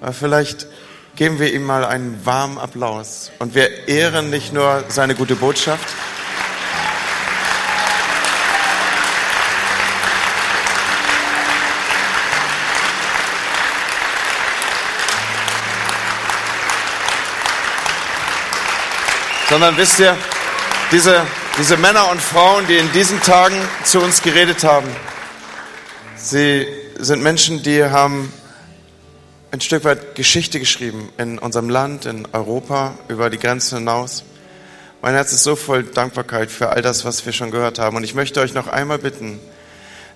[0.00, 0.66] Aber vielleicht
[1.16, 3.30] geben wir ihm mal einen warmen Applaus.
[3.38, 5.86] Und wir ehren nicht nur seine gute Botschaft,
[19.50, 20.16] sondern wisst ihr,
[20.92, 21.26] diese,
[21.58, 24.88] diese Männer und Frauen, die in diesen Tagen zu uns geredet haben,
[26.16, 26.66] sie
[26.98, 28.32] sind Menschen, die haben
[29.52, 34.22] ein Stück weit Geschichte geschrieben in unserem Land, in Europa, über die Grenzen hinaus.
[35.02, 37.96] Mein Herz ist so voll Dankbarkeit für all das, was wir schon gehört haben.
[37.96, 39.40] Und ich möchte euch noch einmal bitten,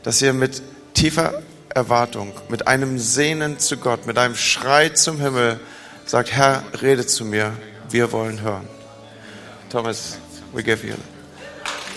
[0.02, 0.62] dass ihr mit
[0.92, 5.58] tiefer Erwartung, mit einem Sehnen zu Gott, mit einem Schrei zum Himmel
[6.06, 7.52] sagt, Herr, rede zu mir,
[7.90, 8.68] wir wollen hören.
[9.70, 10.18] Thomas,
[10.52, 10.94] we give you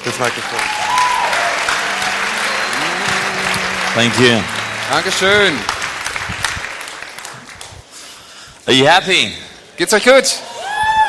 [0.03, 0.59] this microphone.
[3.93, 4.41] Thank you.
[4.89, 5.76] Dankeschön.
[8.67, 9.31] Are you happy?
[9.77, 10.43] Geht's euch gut?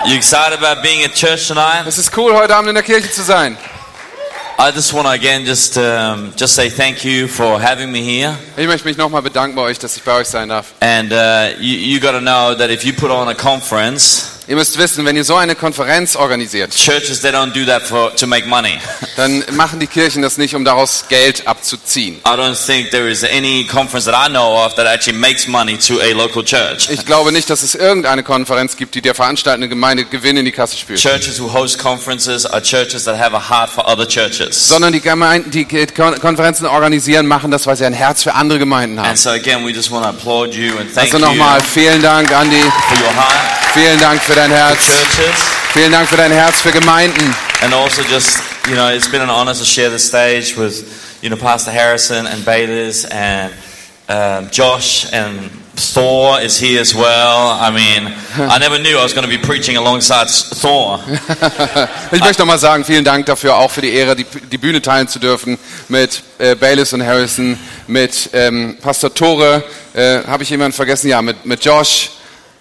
[0.06, 1.89] You excited about being at church tonight?
[1.89, 3.59] Es ist cool, heute Abend in der Kirche zu sein.
[4.61, 8.39] I just want to again just um, just say thank you for having me here.
[8.56, 10.67] Ich möchte mich nochmal bedanken bei euch, dass ich bei euch sein darf.
[10.79, 14.57] And uh, you, you got to know that if you put on a conference, Ihr
[14.57, 18.27] müsst wissen, wenn ihr so eine Konferenz organisiert, churches they don't do that for to
[18.27, 18.79] make money.
[19.19, 22.15] dann machen die Kirchen das nicht, um daraus Geld abzuziehen.
[22.27, 25.77] I don't think there is any conference that I know of that actually makes money
[25.77, 26.89] to a local church.
[26.89, 30.53] Ich glaube nicht, dass es irgendeine Konferenz gibt, die der veranstaltende Gemeinde Gewinn in die
[30.53, 30.99] Kasse spült.
[30.99, 34.67] Churches who host conferences are churches that have a heart for other churches.
[34.67, 38.59] Sondern die Gemeinden, die Kon- Konferenzen organisieren, machen das, weil sie ein Herz für andere
[38.59, 39.09] Gemeinden haben.
[39.11, 42.01] And so again, we just want to applaud you and thank Also you nochmal vielen
[42.01, 42.57] Dank, Andi.
[42.63, 44.78] for your heart Vielen Dank für dein Herz.
[45.72, 47.34] Vielen Dank für dein Herz für Gemeinden.
[47.62, 48.38] And also just,
[48.69, 50.84] you know, it's been an honor to share the stage with,
[51.22, 53.52] you know, Pastor Harrison and Bayless and
[54.08, 57.58] um, Josh and Thor is here as well.
[57.61, 61.00] I mean, I never knew I was going to be preaching alongside Thor.
[62.11, 65.08] Ich möchte nochmal sagen, vielen Dank dafür, auch für die Ehre, die, die Bühne teilen
[65.08, 65.58] zu dürfen
[65.89, 69.62] mit äh, Bayliss und Harrison, mit ähm, Pastor Tore,
[69.95, 71.08] äh, habe ich jemanden vergessen?
[71.08, 72.11] Ja, mit, mit Josh.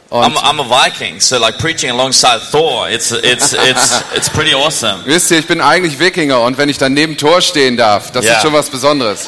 [0.10, 5.04] I'm, I'm a Viking, so like preaching alongside Thor, it's, it's, it's, it's pretty awesome.
[5.06, 8.24] wisst ihr, ich bin eigentlich Wikinger und wenn ich dann neben Tor stehen darf, das
[8.26, 8.36] Ja.
[8.38, 9.28] ist schon was Besonderes.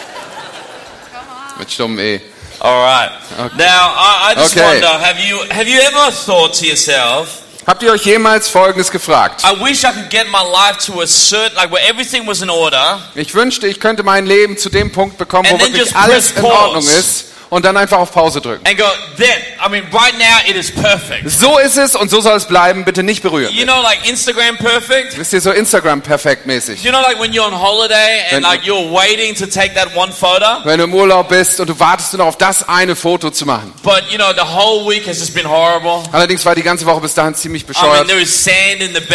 [1.57, 2.21] Mit stummem E.
[2.61, 3.11] All right.
[3.57, 4.65] Now, I, I just Okay.
[4.65, 9.43] wonder, have you, have you ever thought to yourself, Habt ihr euch jemals Folgendes gefragt?
[9.43, 12.49] I wish I could get my life to a certain, like where everything was in
[12.49, 16.43] order, Ich wünschte, ich könnte mein Leben zu dem Punkt bekommen, wo wirklich alles in
[16.45, 18.65] Ordnung ist und dann einfach auf Pause drücken.
[18.67, 18.85] and go,
[19.17, 19.27] then,
[19.65, 21.29] I mean, right now it is perfect.
[21.29, 23.53] So ist es und so soll es bleiben, bitte nicht berühren.
[23.53, 25.17] You know, like Instagram perfect?
[25.17, 26.83] Wisst ihr, so Instagram perfekt mäßig.
[26.83, 29.95] You know, like when you're on holiday and Wenn- like you're waiting to take that
[29.95, 32.95] one photo, Wenn du im Urlaub bist und du wartest nur noch auf das eine
[32.95, 33.73] Foto zu machen.
[33.83, 36.03] but you know, the whole week has just been horrible.
[36.11, 38.07] Allerdings war die ganze Woche bis dahin ziemlich I mean, bescheuert.
[38.07, 39.05] there is sand in the Da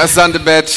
[0.00, 0.72] bed, ist Sand im Bett,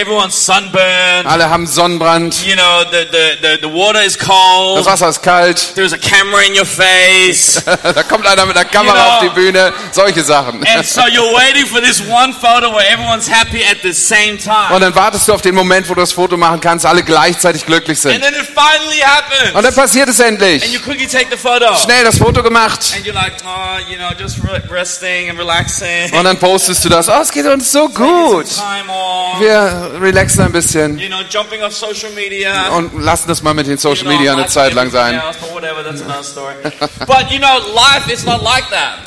[0.00, 4.86] everyone's sunburned, alle haben Sonnenbrand, you know, the, the, the, the water is cold, das
[4.86, 8.94] Wasser ist kalt, there's a camera in your face, da kommt einer mit der Kamera
[8.96, 10.64] You know- auf die Bühne, solche Sachen.
[10.66, 14.42] and so you're waiting for this one photo where everyone's happy at the same Und
[14.44, 14.80] time.
[14.80, 17.98] dann wartest du auf den Moment, wo du das Foto machen kannst, alle gleichzeitig glücklich
[18.04, 18.22] And sind.
[18.22, 19.54] then it finally happens.
[19.54, 20.72] Und dann passiert es And endlich.
[20.72, 21.74] you quickly take the photo.
[21.76, 22.80] Schnell das Foto gemacht.
[22.96, 26.12] And you're like, oh, you know, just re- resting and relaxing.
[26.12, 27.08] Und dann postest du das.
[27.08, 28.46] Oh, es geht uns so gut.
[29.38, 32.68] Wir relaxen ein bisschen You know, jumping off social media.
[32.70, 35.14] und lassen das mal mit den You Social know, Media eine Zeit lang sein.
[35.14, 35.38] else,
[37.06, 38.02] but you know, like.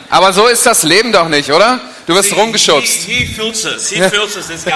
[0.10, 1.80] Aber so ist das Leben doch nicht, oder?
[2.08, 3.04] Du wirst rumgeschubst.
[3.04, 3.90] he, he filters.
[3.90, 4.72] He filters you.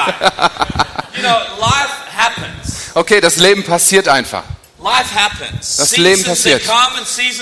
[2.94, 4.44] Okay, das Leben passiert einfach.
[4.82, 5.78] Life happens.
[5.78, 6.62] Das Leben passiert.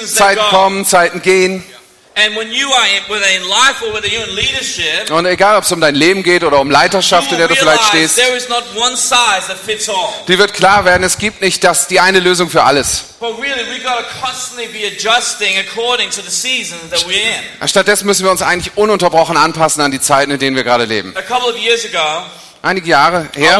[0.05, 1.63] Zeiten kommen, Zeiten gehen.
[2.15, 5.57] And when you are in, whether in life or whether you're in leadership, Und egal,
[5.57, 8.35] ob es um dein Leben geht oder um Leiterschaft, in der du vielleicht stehst, there
[8.37, 10.13] is not one size that fits all.
[10.27, 13.05] die wird klar werden, es gibt nicht das, die eine Lösung für alles.
[13.19, 17.13] But really, we got to constantly be adjusting according to the seasons that we're
[17.61, 17.67] in.
[17.67, 21.15] Stattdessen müssen wir uns eigentlich ununterbrochen anpassen an die Zeiten, in denen wir gerade leben.
[21.17, 22.25] A couple of years ago,
[22.65, 23.59] Einige Jahre I her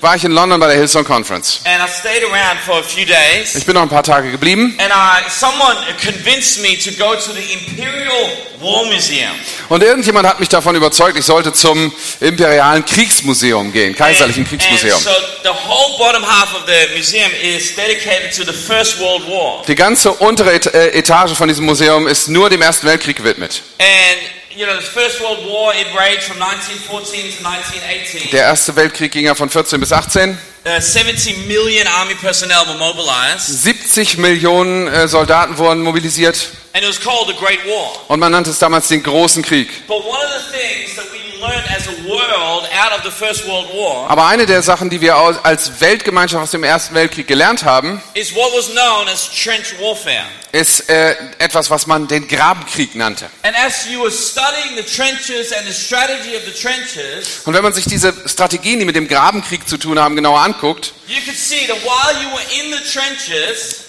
[0.00, 1.60] war ich in London bei der Hillsong Conference.
[1.64, 3.56] and I stayed around for a few days.
[3.56, 7.32] Ich bin noch ein paar Tage geblieben And I, someone convinced me to go to
[7.32, 8.28] the Imperial
[8.60, 9.32] War Museum.
[9.68, 14.94] und irgendjemand hat mich davon überzeugt, ich sollte zum Imperialen Kriegsmuseum gehen, Kaiserlichen Kriegsmuseum.
[14.94, 15.10] And so
[15.42, 19.64] the whole bottom half of the museum is dedicated to the First World War.
[19.66, 23.60] Die ganze untere äh, Etage von diesem Museum ist nur dem Ersten Weltkrieg gewidmet.
[23.80, 28.30] And you know, the First World War, it raged from 1914 to 1918.
[28.30, 30.38] Der Erste Weltkrieg ging ja von 14 bis 18.
[30.66, 36.88] Uh, 70 million army personnel were mobilized, 70 Millionen äh, Soldaten wurden mobilisiert and it
[36.88, 37.92] was called the Great War.
[38.08, 39.68] und man nannte es damals den großen Krieg.
[39.86, 43.46] But one of the things that we learned as a world out of the First
[43.46, 47.64] World War Aber eine der Sachen, die wir als Weltgemeinschaft aus dem Ersten Weltkrieg gelernt
[47.64, 50.24] haben, is what was known as trench warfare.
[50.52, 53.28] ist äh, etwas, was man den Grabenkrieg nannte.
[53.42, 57.62] And as you were studying the trenches and the strategy of the trenches, Und wenn
[57.64, 60.92] man sich diese Strategien, die mit dem Grabenkrieg zu tun haben, genauer anguckt,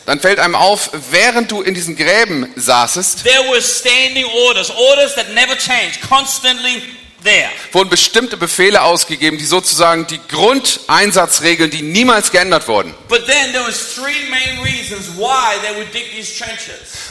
[0.05, 3.23] dann fällt einem auf, während du in diesen Gräben saßest,
[7.71, 12.93] wurden bestimmte Befehle ausgegeben, die sozusagen die Grundeinsatzregeln, die niemals geändert wurden.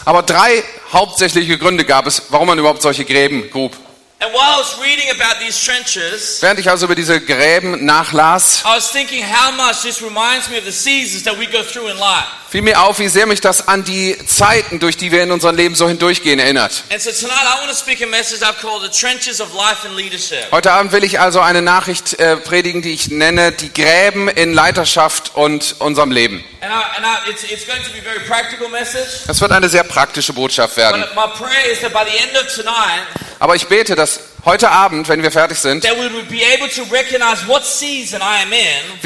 [0.05, 0.63] Aber drei
[0.93, 3.77] hauptsächliche Gründe gab es, warum man überhaupt solche Gräben grub.
[4.21, 8.63] And while I was reading about these trenches, Während ich also über diese Gräben nachlas,
[8.65, 11.91] I was thinking how much this reminds me of the seasons that we go through
[11.91, 12.29] in life.
[12.55, 15.57] fiel mir auf, wie sehr mich das an die Zeiten, durch die wir in unserem
[15.57, 16.85] Leben so hindurchgehen, erinnert.
[16.93, 19.85] And so tonight I want to speak a message I've called the trenches of life
[19.85, 20.47] and leadership.
[20.53, 24.55] Heute Abend will ich also eine Nachricht äh, predigen, die ich nenne, die Gräben in
[24.55, 26.45] Leiterschaft und unserem Leben.
[26.61, 29.27] And, I, and I, it's, it's going to be a very practical message.
[29.27, 31.05] Das wird eine sehr praktische Botschaft werden.
[33.41, 34.14] Aber ich bete, dass
[34.45, 35.93] heute Abend, wenn wir fertig sind, wir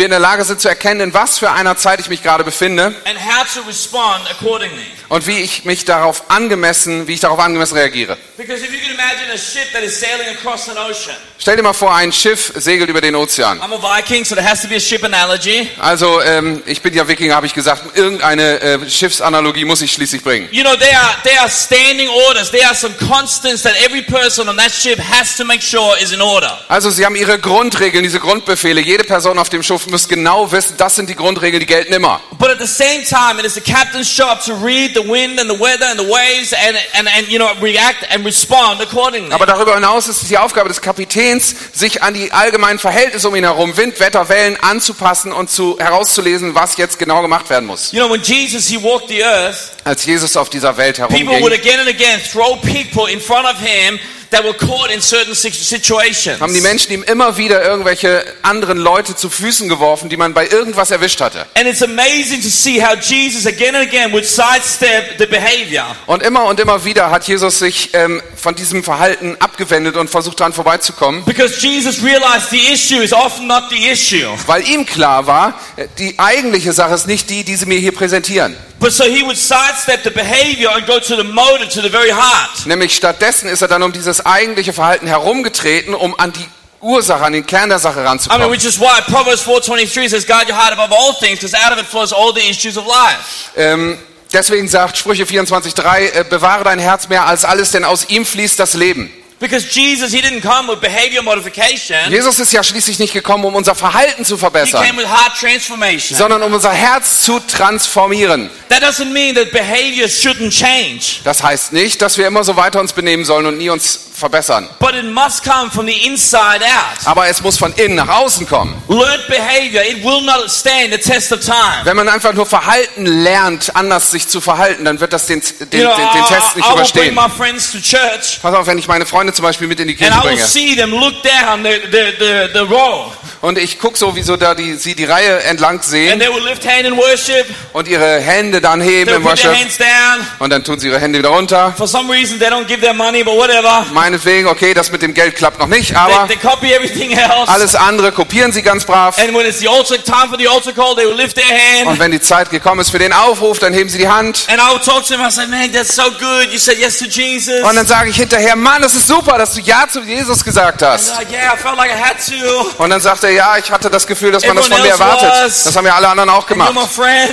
[0.05, 2.95] in der Lage sind zu erkennen, in was für einer Zeit ich mich gerade befinde
[3.05, 4.87] and how to respond accordingly.
[5.09, 8.17] und wie ich mich darauf angemessen, wie ich darauf angemessen reagiere.
[8.37, 11.63] Because if you can imagine a ship that is sailing across an ocean, Stell dir
[11.63, 13.61] mal vor, ein Schiff segelt über den Ozean.
[13.61, 15.69] I'm a Viking, so there has to be a ship analogy.
[15.79, 20.25] Also, ähm, ich bin ja Wikinger, habe ich gesagt, irgendeine äh, Schiffsanalogie muss ich schließlich
[20.25, 20.49] bringen.
[20.51, 22.51] You know, there are, there are standing orders.
[22.51, 26.13] There are some constants that every person on that ship has to make sure is
[26.13, 26.59] in order.
[26.69, 28.81] Also, sie haben ihre Grundregeln, diese Grundbefehle.
[28.81, 32.21] Jede Person auf dem Schiff muss genau wissen, das sind die Grundregeln, die gelten immer.
[32.39, 35.51] But at the same time, it is the captain's job to read the wind and
[35.51, 39.33] the weather and the waves and, and, and you know, react and respond accordingly.
[39.33, 43.37] Aber darüber hinaus ist es die Aufgabe des Kapitäns, sich an die allgemeinen Verhältnisse um
[43.37, 47.93] ihn herum, Wind, Wetter, Wellen anzupassen und zu, herauszulesen, was jetzt genau gemacht werden muss.
[47.93, 51.53] You know, when Jesus, he walked the earth, Als Jesus auf dieser Welt people would
[51.53, 53.99] herumging, again and again throw people in front of him
[54.31, 56.41] that were caught in certain si- situations.
[56.41, 60.47] haben die Menschen ihm immer wieder irgendwelche anderen Leute zu Füßen geworfen, die man bei
[60.49, 61.47] irgendwas erwischt hatte.
[61.55, 65.85] And it's amazing to see how Jesus again and again would sidestep the behavior.
[66.07, 70.41] Und immer und immer wieder hat Jesus sich ähm, von diesem Verhalten abgewendet und versucht
[70.41, 74.29] daran vorbeizukommen, Because Jesus realized the issue is often not the issue.
[74.47, 77.93] weil ihm klar war, äh, die eigentliche Sache ist nicht die, die sie mir hier
[77.93, 78.57] präsentieren.
[78.81, 82.11] But so he would sidestep the behavior and go to the motive, to the very
[82.11, 82.65] heart.
[82.67, 86.47] Nämlich stattdessen ist er dann um dieses eigentliche Verhalten herumgetreten, um an die
[86.81, 88.51] Ursache, an den Kern der Sache I mean, ranzukommen.
[88.51, 91.79] which is why Proverbs 4.23 says, guard your heart above all things, because out of
[91.79, 93.51] it flows all the issues of life.
[93.57, 93.99] Ähm,
[94.33, 98.59] deswegen sagt Sprüche 24,3, äh, bewahre dein Herz mehr als alles, denn aus ihm fließt
[98.59, 99.11] das Leben.
[99.41, 101.97] Because Jesus, he didn't come with behavior modification.
[102.11, 105.39] Jesus ist ja schließlich nicht gekommen, um unser Verhalten zu He verbessern, came with heart
[105.39, 106.19] transformation.
[106.19, 108.51] sondern um unser Herz zu transformieren.
[108.69, 111.21] That doesn't mean that behavior shouldn't change.
[111.25, 114.69] Das heißt nicht, dass wir immer so weiter uns benehmen sollen und nie uns verbessern.
[114.81, 117.07] But it must come from the inside out.
[117.07, 118.75] Aber es muss von innen nach außen kommen.
[118.89, 121.85] Learned behavior, it will not stand the test of time.
[121.85, 125.71] Wenn man einfach nur Verhalten lernt, anders sich zu verhalten, dann wird das den, den,
[125.71, 127.15] den, You know, den Test nicht I will bring überstehen.
[127.15, 129.95] my friends to church Pass auf, wenn ich meine Freunde zum Beispiel mit in die
[129.95, 133.57] and Kirche I will bringe see them look down the, the, the, the row und
[133.57, 136.43] ich gucke so, wie so da die, sie die Reihe entlang and sehen they will
[136.45, 137.47] lift hand in worship.
[137.73, 140.27] und ihre Hände dann heben They'll im put their Worship hands down.
[140.41, 141.73] und dann tun sie ihre Hände wieder runter.
[141.77, 143.87] For some reason, they don't give their money, but whatever.
[143.93, 147.49] Meinetwegen, okay, das mit dem Geld klappt noch nicht, They, aber they copy everything else.
[147.49, 149.17] alles andere kopieren sie ganz brav.
[149.19, 151.87] And when it's the altar time for the altar call, they will lift their hand.
[151.87, 154.47] Und wenn die Zeit gekommen ist für den Aufruf, dann heben sie die Hand.
[154.49, 155.21] And I will talk to them.
[155.25, 156.53] I say, man, that's so good.
[156.53, 157.63] You said yes to Jesus.
[157.63, 160.83] Und dann sage ich hinterher, Mann, das ist super, dass du Ja zu Jesus gesagt
[160.83, 161.17] hast.
[161.17, 162.81] like, yeah, like.
[162.81, 165.31] Und dann sagt er, ja, ich hatte das Gefühl, dass man das von mir erwartet.
[165.45, 165.65] was.
[165.65, 166.73] Das haben ja alle anderen auch gemacht.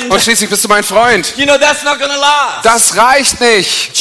[0.10, 1.34] Und schließlich bist du mein Freund.
[1.38, 1.58] You know.
[2.64, 3.92] Das reicht nicht.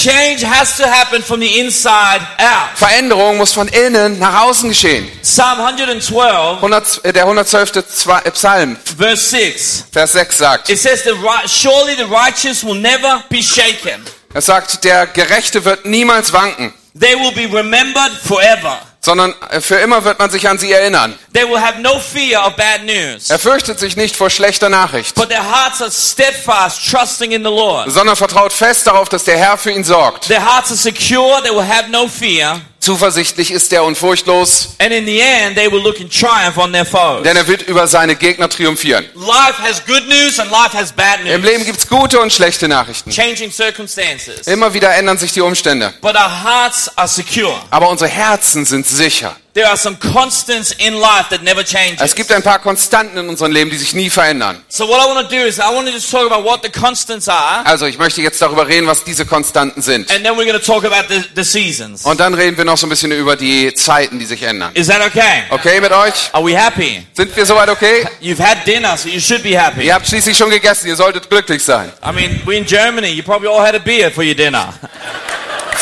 [2.75, 5.11] Veränderung muss von innen nach außen geschehen.
[5.23, 7.73] Psalm 112, 100, äh, der 112.
[7.87, 9.85] Zwei- äh, Psalm, verse 6.
[9.93, 14.05] Vers 6 sagt, It says, the right, surely the righteous will never be shaken.
[14.33, 18.79] es sagt, der Gerechte wird niemals wanken, They will be remembered forever.
[19.01, 21.19] sondern äh, für immer wird man sich an sie erinnern.
[21.35, 23.29] They will have no fear of bad news.
[23.31, 27.51] Er fürchtet sich nicht vor schlechter Nachricht, But their hearts are steadfast, trusting in the
[27.51, 27.91] Lord.
[27.91, 30.29] sondern vertraut fest darauf, dass der Herr für ihn sorgt.
[30.29, 31.43] Their hearts are secure.
[31.43, 32.61] They will have no fear.
[32.85, 36.71] Zuversichtlich ist er und furchtlos, And in the end, they will look in triumph on
[36.71, 37.23] their foes.
[37.23, 39.07] denn er wird über seine Gegner triumphieren.
[39.15, 41.51] Life has good news and life has bad Im news.
[41.51, 43.11] Leben gibt's gute und schlechte Nachrichten.
[43.11, 44.47] Changing circumstances.
[44.47, 45.95] Immer wieder ändern sich die Umstände.
[46.03, 47.59] But our hearts are secure.
[47.71, 49.35] Aber unsere Herzen sind sicher.
[49.55, 51.99] There are some constants in life that never change.
[52.01, 54.61] Es gibt ein paar Konstanten in unserem Leben, die sich nie verändern.
[54.69, 56.71] So what I want to do is I want to just talk about what the
[56.71, 60.11] constants are, Also ich möchte jetzt darüber reden, was diese Konstanten sind.
[60.11, 62.05] and then we're going to talk about the, the seasons.
[62.05, 64.73] Und dann reden wir noch so ein bisschen über die Zeiten, die sich ändern.
[64.75, 65.45] Is that okay?
[65.51, 66.31] Okay mit euch?
[66.33, 67.07] Are we happy?
[67.13, 68.05] Sind wir soweit okay?
[68.21, 69.83] You've had dinner, so you should be happy.
[69.87, 71.93] Ihr habt schließlich schon gegessen, ihr solltet glücklich sein.
[72.05, 73.07] I mean, we're in Germany.
[73.13, 74.75] You probably all had a beer for your dinner.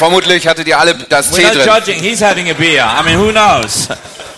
[0.03, 1.69] Vermutlich hattet ihr alle das We're Tee not drin.
[1.69, 2.03] judging.
[2.03, 2.85] He's having a beer.
[2.85, 3.87] I mean, who knows?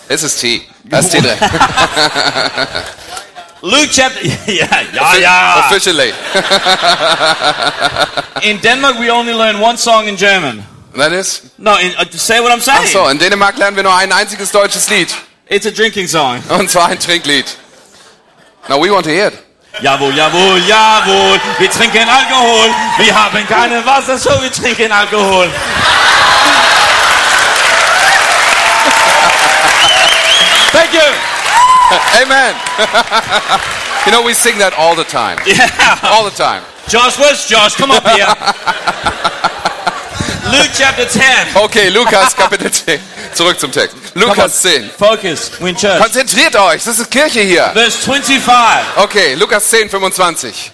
[0.09, 0.61] Es ist Tee.
[0.85, 1.38] Da ist Tee drin.
[3.62, 4.21] Luke chapter.
[4.47, 5.66] Yeah, yeah, yeah.
[5.66, 6.12] Officially.
[8.50, 10.66] In Denmark, we only learn one song in German.
[10.94, 11.44] Dann ist?
[11.56, 12.80] No, in, uh, say what I'm saying.
[12.83, 15.14] Ach so, in Dänemark lernen wir nur ein einziges deutsches Lied.
[15.49, 16.42] It's a drinking song.
[16.50, 17.47] Und zwar ein Trinklied.
[18.68, 19.38] Now we want to hear it.
[19.81, 21.40] Jawohl, jawohl, jawohl.
[21.59, 22.71] Wir trinken Alkohol.
[22.99, 25.50] Wir haben keine Wasser, so wir trinken Alkohol.
[30.71, 31.00] Thank you.
[32.23, 32.54] Amen.
[34.07, 35.38] you know, we sing that all the time.
[35.47, 35.99] Yeah.
[36.02, 36.62] All the time.
[36.88, 37.75] Josh, where's Josh?
[37.75, 38.26] Come up here.
[40.55, 41.23] Luke chapter 10.
[41.55, 43.01] Okay, Lukas Kapitel 10.
[43.35, 43.97] Zurück zum Text.
[44.15, 44.89] Lukas 10.
[44.97, 45.51] Focus.
[45.59, 46.01] We're in church.
[46.01, 47.71] Konzentriert euch, das ist Kirche hier.
[47.73, 48.47] Verse 25.
[48.97, 50.71] Okay, Lukas 10, 25.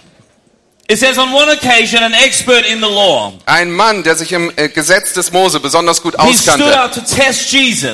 [0.91, 4.51] It says, On one occasion, an expert in the law, Ein Mann, der sich im
[4.57, 6.91] äh, Gesetz des Mose besonders gut auskannte,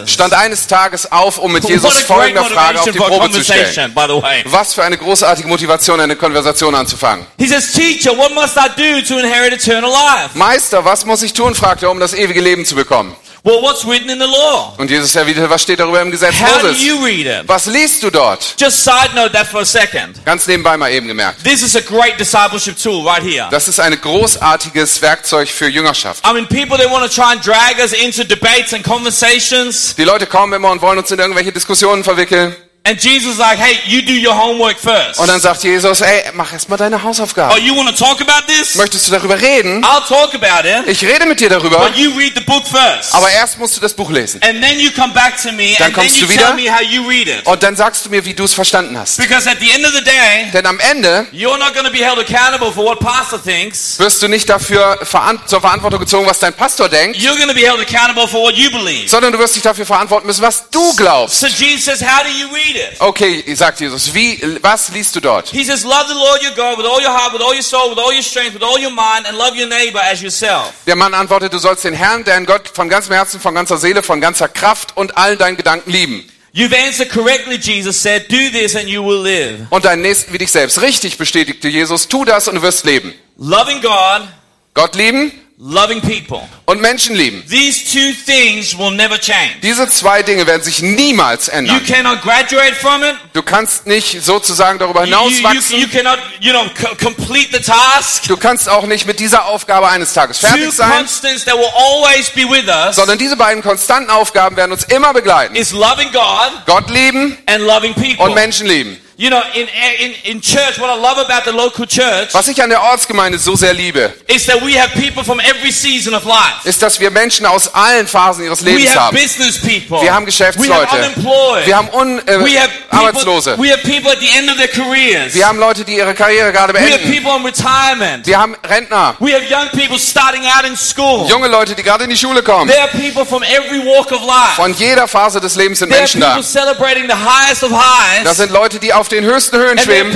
[0.07, 3.43] stand eines Tages auf, um mit Jesus a great folgende Frage auf die Probe zu
[3.43, 3.65] stellen.
[3.65, 4.43] conversation, by the way.
[4.45, 7.27] Was für eine großartige Motivation, eine Konversation anzufangen.
[7.37, 10.35] He says, Teacher, what must I do to inherit eternal life?
[10.35, 13.15] Meister, was muss ich tun, fragte er, um das ewige Leben zu bekommen.
[13.47, 14.73] Well, what's written in the law?
[14.77, 16.83] Und Jesus erwiderte, was steht darüber im Gesetz How do Moses?
[16.83, 17.47] you read it?
[17.47, 18.55] Was liest du dort?
[18.59, 20.19] Just side note that for a second.
[20.25, 21.45] Ganz nebenbei mal eben gemerkt.
[21.45, 23.47] This is a great discipleship tool right here.
[23.49, 26.25] Das ist ein großartiges Werkzeug für Jüngerschaft.
[26.27, 30.03] I mean, people they want to try and drag us into debates and conversations, Die
[30.03, 32.53] Leute kommen immer und wollen uns in irgendwelche Diskussionen verwickeln.
[32.87, 35.19] And Jesus is like, "Hey, you do your homework first.
[35.19, 37.61] Und dann sagt Jesus, ey, mach erst mal deine Oh, Hausaufgaben.
[37.63, 38.75] you want to talk about this?
[38.75, 39.83] Möchtest du darüber reden?
[39.83, 43.13] I'll talk about it, Ich rede mit dir darüber, but you read the book first,
[43.13, 44.41] aber erst musst du das Buch lesen.
[44.43, 46.53] and then you come back to me, Dann and then kommst you du tell wieder.
[46.55, 47.45] me how you read it.
[47.45, 49.17] Und dann sagst du mir, wie du es verstanden hast.
[49.17, 52.03] Because at the end of the day, Denn am Ende you're not going to be
[52.05, 53.99] held accountable for what pastor thinks.
[53.99, 54.97] wirst du nicht dafür
[55.45, 58.55] zur Verantwortung gezogen, was dein Pastor denkt, You're going to be held accountable for what
[58.55, 59.09] you believe.
[59.09, 61.39] sondern du wirst dich dafür verantworten müssen, was du glaubst.
[61.39, 62.76] So Jesus says, how do you read it?
[62.99, 65.49] Okay, sagt Jesus, wie, was liest du dort?
[65.49, 67.89] He says, love the Lord your God with all your heart, with all your soul,
[67.89, 70.73] with all your strength, with all your mind, and love your neighbor as yourself.
[70.85, 74.03] Der Mann antwortet, du sollst den Herrn, deinen Gott, von ganzem Herzen, von ganzer Seele,
[74.03, 76.29] von ganzer Kraft und allen deinen Gedanken lieben.
[76.53, 79.67] You've answered correctly, Jesus said, do this and you will live.
[79.69, 80.81] Und deinen Nächsten wie dich selbst.
[80.81, 83.13] Richtig bestätigte Jesus, tu das und du wirst leben.
[83.37, 84.27] Loving God,
[84.73, 86.41] Gott lieben loving people.
[86.65, 87.43] und Menschen lieben.
[87.49, 89.55] These two things will never change.
[89.63, 91.85] Diese zwei Dinge werden sich niemals You ändern.
[91.85, 93.15] cannot graduate from it.
[93.33, 95.79] Du kannst nicht sozusagen darüber You, you, you, hinauswachsen.
[95.79, 98.27] you cannot, you know, co- complete the task.
[98.27, 101.71] Du kannst auch nicht mit dieser Aufgabe eines Tages Two fertig sein, constants that will
[101.75, 105.55] always be with us sondern diese beiden konstanten Aufgaben werden uns immer begleiten.
[105.55, 108.25] is loving God Gott lieben and loving people.
[108.25, 108.97] und Menschen lieben.
[109.19, 109.67] You know, in,
[109.99, 113.39] in, in church, what I love about the local church Was ich an der Ortsgemeinde
[113.39, 116.65] so sehr liebe, is that we have people from every season of life.
[116.65, 119.17] ist, dass wir Menschen aus allen Phasen ihres We Lebens have haben.
[119.17, 120.03] business people.
[120.03, 120.95] Wir haben We Geschäftsleute.
[120.95, 121.65] unemployed.
[121.65, 123.57] Wir haben Un äh, we have people, Arbeitslose.
[123.57, 125.33] We have people at the end of their careers.
[125.33, 127.11] Wir haben Leute, die ihre Karriere gerade we have beenden.
[127.11, 128.27] people on retirement.
[128.27, 129.15] Wir haben Rentner.
[129.19, 131.27] We have young people starting out in school.
[131.27, 132.69] Junge Leute, die gerade in die Schule kommen.
[132.69, 134.53] There are people from every walk of life.
[134.57, 136.47] Von jeder Phase des Lebens sind There are Menschen people da.
[136.47, 138.23] celebrating the highest of highs.
[138.23, 140.11] Das sind Leute, die auf den höchsten Höhen schweben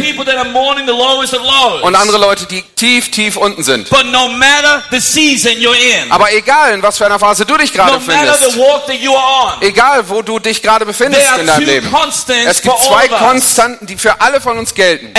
[1.82, 3.90] und andere Leute, die tief, tief unten sind.
[3.90, 7.58] But no matter the season you're in, Aber egal, in was für einer Phase du
[7.58, 8.00] dich gerade no
[9.16, 11.96] are on, egal, wo du dich gerade befindest in deinem Leben,
[12.48, 13.08] es gibt zwei.
[13.22, 15.14] Konstanten, die für alle von uns gelten.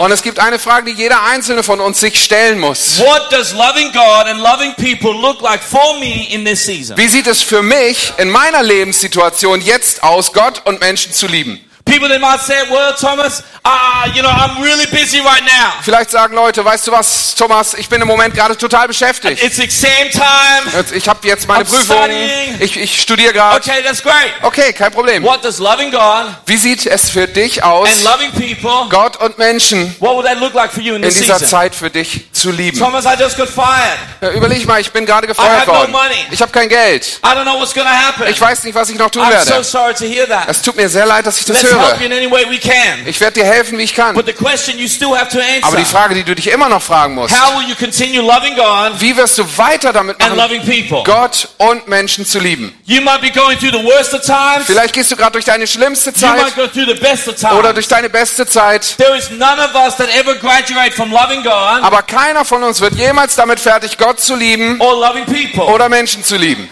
[0.00, 2.98] Und es gibt eine Frage, die jeder einzelne von uns sich stellen muss.
[2.98, 6.96] What does loving God and loving people look like for me in this season?
[6.96, 11.60] Wie sieht es für mich in meiner Lebenssituation jetzt aus, Gott und Menschen zu lieben?
[11.84, 15.72] People they might say, well, Thomas, uh, you know, I'm really busy right now.
[15.82, 19.40] Vielleicht sagen Leute, weißt du was, Thomas, ich bin im Moment gerade total beschäftigt.
[19.40, 20.84] It's exam time.
[20.96, 22.56] Ich habe jetzt meine I'm Prüfung, studying.
[22.58, 23.56] ich, ich studiere gerade.
[23.58, 24.32] Okay, that's great.
[24.42, 25.22] Okay, kein Problem.
[25.22, 29.38] What does loving God Wie sieht es für dich aus, and loving people, Gott und
[29.38, 31.50] Menschen what would that look like for you in in this dieser season?
[31.50, 32.78] Zeit für dich zu lieben.
[32.78, 34.34] Thomas, I just got fired.
[34.34, 35.90] Überleg mal, ich bin gerade I gefeuert no worden.
[35.92, 36.26] money.
[36.30, 37.20] Ich habe kein Geld.
[37.24, 38.26] I don't know what's going to happen.
[38.28, 39.64] Ich weiß nicht, was ich noch tun I'm so werde.
[39.64, 40.48] sorry to hear that.
[40.48, 42.00] Es tut mir sehr leid, dass ich das Let's help höre.
[42.00, 43.06] you in any way we can.
[43.06, 44.14] Ich werde dir helfen, wie ich kann.
[44.14, 46.68] But the question you still have to Aber die answer, Frage, die du dich immer
[46.68, 50.36] noch fragen musst, how will you continue loving God wie wirst du weiter damit and
[50.36, 51.02] machen, loving people?
[51.04, 52.72] Gott und Menschen zu lieben?
[52.84, 54.66] You might be going through the worst of times.
[54.66, 57.34] Vielleicht gehst du gerade durch deine schlimmste You might Zeit go through the best of
[57.52, 57.74] oder times.
[57.74, 58.96] durch deine beste Zeit.
[58.98, 62.80] There is none of us that ever graduate from loving God Aber keiner von uns
[62.80, 66.68] wird jemals damit fertig, Gott zu lieben oder Menschen zu lieben.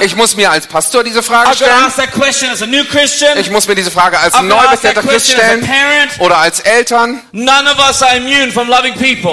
[0.00, 1.92] Ich muss mir als Pastor diese Frage stellen.
[3.38, 5.68] Ich muss mir diese Frage als neubekehrter Christ stellen
[6.18, 7.20] oder als Eltern.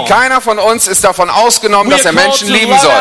[0.07, 2.91] Keiner von uns ist davon ausgenommen, dass er Menschen lieben soll.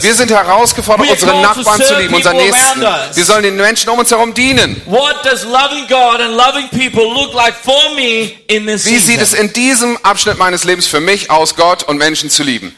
[0.00, 2.80] Wir sind herausgefordert, unsere Nachbarn zu lieben, unseren Nächsten.
[3.14, 4.80] Wir sollen den Menschen um uns herum dienen.
[8.84, 12.42] Wie sieht es in diesem Abschnitt meines Lebens für mich aus, Gott und Menschen zu
[12.42, 12.76] lieben?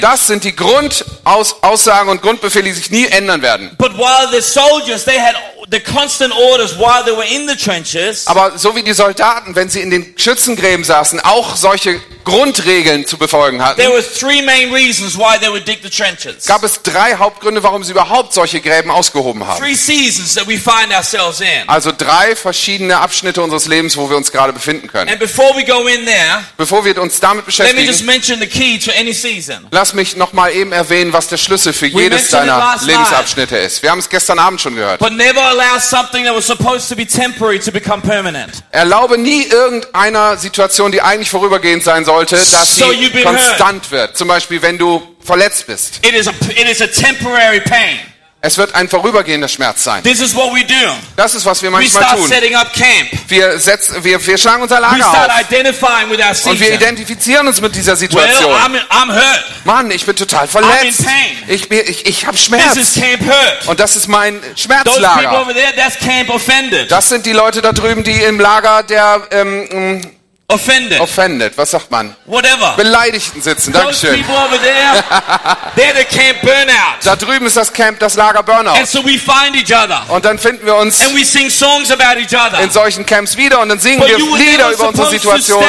[0.00, 3.74] Das sind die Grundaussagen und Grundbefehle, die sich nie ändern werden.
[3.78, 5.34] But while the soldiers, they had
[5.70, 8.26] the constant orders while they were in the trenches.
[8.26, 13.18] Aber so wie die Soldaten, wenn sie in den Schützengräben saßen, auch solche Grundregeln zu
[13.18, 16.46] befolgen hatten, There were three main reasons why they would dig the trenches.
[16.46, 19.60] gab es drei Hauptgründe, warum sie überhaupt solche Gräben ausgehoben haben.
[19.62, 21.68] Three seasons that we find ourselves in.
[21.68, 25.08] Also drei verschiedene Abschnitte unseres Lebens, wo wir uns gerade befinden können.
[25.08, 28.40] And before we go in there, Bevor wir uns damit let me just beschäftigen, mention
[28.40, 29.66] the key to any season.
[29.70, 33.82] lass mich noch mal eben erwähnen, was der Schlüssel für jedes deiner Lebensabschnitte ist.
[33.82, 34.98] Wir haben es gestern Abend schon gehört.
[35.00, 38.62] But never allow something that was supposed to be temporary to become permanent.
[38.70, 44.16] Erlaube nie irgendeiner Situation, die eigentlich vorübergehend sein sollte, dass So sie konstant wird.
[44.16, 46.06] Zum Beispiel, wenn du verletzt bist.
[46.06, 47.98] It is a, it is a temporary pain.
[48.46, 50.04] Es wird ein vorübergehender Schmerz sein.
[50.04, 50.74] This is what we do.
[51.16, 52.28] Das ist, was wir We manchmal start tun.
[52.28, 53.08] setting up camp.
[53.26, 56.72] Wir, setzen, wir, wir schlagen unser We Lager start auf identifying with our und wir
[56.72, 58.52] identifizieren uns mit dieser Well, Situation.
[58.52, 59.44] I'm, I'm hurt.
[59.64, 61.00] Mann, ich bin total I'm verletzt.
[61.00, 61.14] in pain.
[61.48, 62.94] Ich, ich, ich habe This is Schmerz.
[62.94, 63.66] Camp Hurt.
[63.66, 65.40] Und das ist mein Those people Schmerzlager.
[65.42, 66.88] over there, that's Camp Offended.
[66.88, 70.00] Das sind die Leute da drüben, die im Lager der ähm,
[70.48, 71.00] Offended.
[71.00, 72.14] offended, was sagt man?
[72.24, 72.74] Whatever.
[72.76, 73.72] Beleidigten sitzen.
[73.72, 74.22] Those Dankeschön.
[74.22, 75.02] people over there,
[75.76, 77.02] they're the Camp Burnout.
[77.02, 78.76] Da drüben ist das Camp, das Lager Burnout.
[78.76, 80.02] And so we find each other.
[80.08, 82.60] Und dann finden wir uns And we sing songs about each other.
[82.60, 85.64] in solchen Camps wieder und dann singen But wir Lieder über unsere Situation.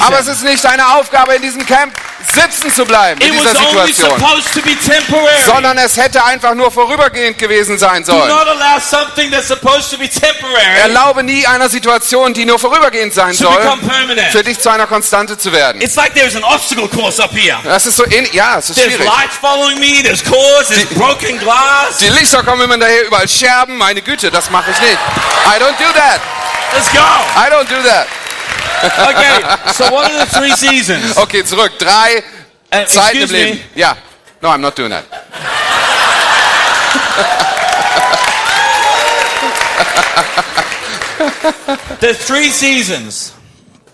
[0.00, 1.92] Aber es ist nicht deine Aufgabe, in diesem Camp
[2.32, 4.22] sitzen zu bleiben, in dieser Situation.
[5.46, 8.30] Sondern es hätte einfach nur vorübergehend gewesen sein sollen.
[10.82, 13.60] Erlaube nie einer Situation, die nur vorübergehend sein soll,
[14.30, 15.80] für dich zu einer Konstante zu werden.
[15.80, 17.58] It's like there's an obstacle course up here.
[17.64, 18.32] Das ist so ähnlich.
[18.32, 19.06] Ja, es ist There's schwierig.
[19.06, 21.98] lights following me, there's cords, there's broken glass.
[21.98, 23.76] Die Lichter kommen immer daher, überall Scherben.
[23.76, 24.98] Meine Güte, das mache ich nicht.
[25.46, 26.20] I don't do that.
[26.72, 26.98] Let's go.
[26.98, 28.06] I don't do that.
[28.84, 31.16] Okay, so what are the three seasons?
[31.18, 31.78] Okay, zurück.
[31.78, 32.22] Drei
[32.72, 33.54] Uh, Zeiten im Leben.
[33.58, 33.64] me.
[33.76, 33.96] Ja.
[34.42, 35.04] No, I'm not doing that.
[42.00, 43.32] There's three seasons.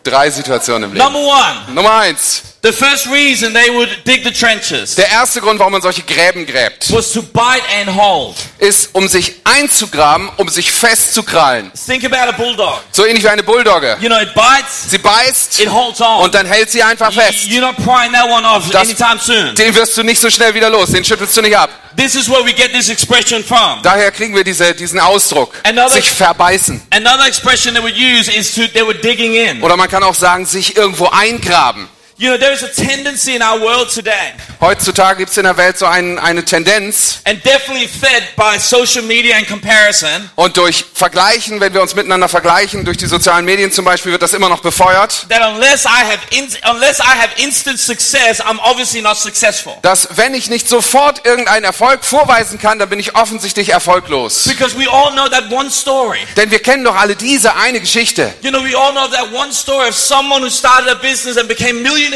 [0.02, 1.04] Drei Situationen im Leben.
[1.04, 2.49] Number one, Nummer eins.
[2.62, 6.44] The first reason they would dig the trenches Der erste Grund, warum man solche Gräben
[6.46, 8.36] gräbt, was to bite and hold.
[8.58, 11.70] ist, um sich einzugraben, um sich festzukrallen.
[11.86, 12.80] Think about a bulldog.
[12.92, 13.96] So ähnlich wie eine Bulldogge.
[14.00, 16.24] You know, it bites, Sie beißt it holds on.
[16.24, 17.46] und dann hält sie einfach fest.
[17.48, 19.54] You're not prying that one off Das- anytime soon.
[19.54, 21.70] Den wirst du nicht so schnell wieder los, den schüttelst du nicht ab.
[21.96, 23.80] This is where we get this expression from.
[23.82, 26.80] Daher kriegen wir diese, diesen Ausdruck, Another- sich verbeißen.
[26.90, 29.62] Another expression they would use is to they were digging in.
[29.62, 31.88] Oder man kann auch sagen, sich irgendwo eingraben.
[32.20, 35.78] You know, there's a tendency in our world today, Heutzutage gibt es in der Welt
[35.78, 41.60] so ein, eine Tendenz and definitely fed by social media and comparison, und durch Vergleichen,
[41.60, 44.60] wenn wir uns miteinander vergleichen, durch die sozialen Medien zum Beispiel, wird das immer noch
[44.60, 49.72] befeuert, that unless I have in, unless I have instant success, I'm obviously not successful.
[49.80, 54.44] dass wenn ich nicht sofort irgendeinen Erfolg vorweisen kann, dann bin ich offensichtlich erfolglos.
[54.44, 56.18] Because we all know that one story.
[56.36, 59.54] Denn wir kennen doch alle diese eine Geschichte You know, we all know that one
[59.54, 62.09] story of someone who started a business and became millionaire.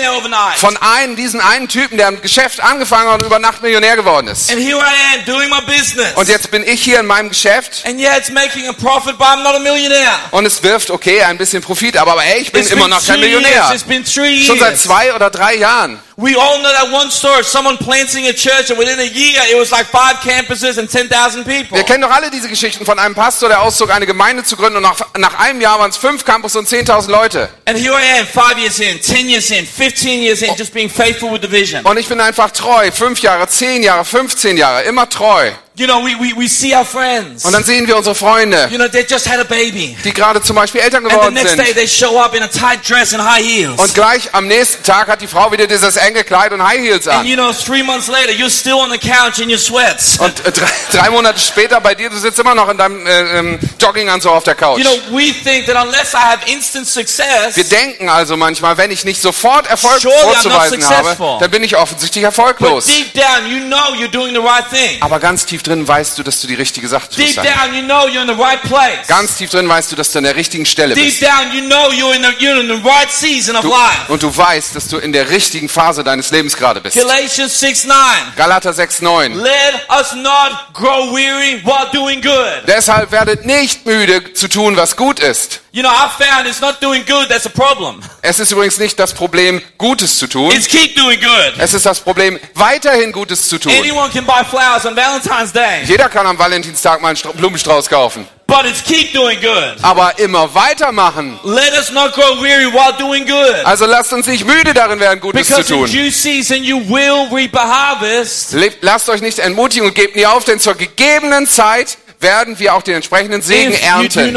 [0.57, 4.29] Von einem, diesen einen Typen, der ein Geschäft angefangen hat und über Nacht Millionär geworden
[4.29, 4.51] ist.
[4.51, 6.15] And here I am doing my business.
[6.15, 9.27] Und jetzt bin ich hier in meinem Geschäft And yeah, it's making a profit, but
[9.27, 10.19] I'm not a millionaire.
[10.31, 13.05] und es wirft, okay, ein bisschen Profit, aber, aber ey, ich bin It's immer noch
[13.05, 13.21] kein.
[13.21, 13.71] Millionär.
[13.73, 15.99] It's been three Schon seit zwei oder drei Jahren.
[16.17, 19.43] We all know that one story of someone planting a church and within a year
[19.51, 21.77] it was like five campuses and 10,000 people.
[21.77, 24.77] Wir kennen doch alle diese Geschichten von einem Pastor, der auszog, eine Gemeinde zu gründen
[24.77, 27.49] und nach, nach einem Jahr waren es fünf Campus und 10.000 Leute.
[27.65, 29.84] And here I am, five years in, 10 years in, 15
[30.23, 31.85] years in, just being faithful with the vision.
[31.85, 32.91] Und ich bin einfach treu.
[32.91, 35.51] Fünf Jahre, zehn Jahre, 15 Jahre, immer treu.
[35.77, 37.45] You know, we, we, we see our friends.
[37.45, 39.97] Und dann sehen wir unsere Freunde, You know, they just had a baby.
[40.05, 41.75] die gerade zum Beispiel Eltern And the geworden next day sind.
[41.75, 43.77] they show up in a tight dress and high heels.
[43.81, 47.09] Und gleich am nächsten Tag hat die Frau wieder dieses enge Kleid und High Heels
[47.09, 47.27] And an.
[47.27, 50.17] you know, three months later, you're still on the couch in your sweats.
[50.21, 53.39] Und äh, drei, drei Monate später bei dir, du sitzt immer noch in deinem äh,
[53.41, 54.79] ähm, Jogginganzug auf der Couch.
[54.79, 58.93] You know, we think that unless I have instant success, Wir denken also manchmal, wenn
[58.93, 62.87] ich nicht sofort Erfolg vorzuweisen habe, dann bin ich offensichtlich but erfolglos.
[62.87, 65.03] deep down you know you're doing the right thing.
[65.03, 67.19] Aber ganz tief drin weißt du, dass du die richtige Sache tust.
[67.19, 69.07] Deep down you know you're in the right place.
[69.09, 71.23] Ganz tief drin weißt du, dass du an der richtigen Stelle Deep bist.
[71.23, 74.09] down you know you're in the, you're in the right season of Du, life.
[74.13, 76.97] und du weißt, dass du in der richtigen Phase deines Lebens gerade bist.
[76.97, 77.97] Galatians 6 9.
[78.37, 79.35] Galater 6,9.
[79.35, 79.53] Let
[79.91, 82.63] us not grow weary while doing good.
[82.67, 85.61] Deshalb werdet nicht müde zu tun, was gut ist.
[85.73, 88.01] You know, I found it's not doing good that's a problem.
[88.23, 90.53] Es ist übrigens nicht das Problem, Gutes zu tun.
[90.53, 91.55] It's keep doing good.
[91.59, 93.73] Es ist das Problem, weiterhin Gutes zu tun.
[93.73, 97.89] Anyone can buy flowers on Valentine's Day, Jeder kann am Valentinstag mal einen Stra- Blumenstrauß
[97.89, 98.27] kaufen.
[98.47, 99.77] but it's keep doing good.
[99.83, 101.39] Aber immer weitermachen.
[101.45, 103.65] Let us not grow weary while doing good.
[103.65, 105.91] Also lasst uns nicht müde darin werden, Gutes zu Because in tun.
[105.93, 108.55] due season you will reap a harvest.
[108.83, 112.83] Lasst euch nicht entmutigen und gebt nie auf, denn zur gegebenen Zeit werden wir auch
[112.83, 114.35] den entsprechenden Segen ernten,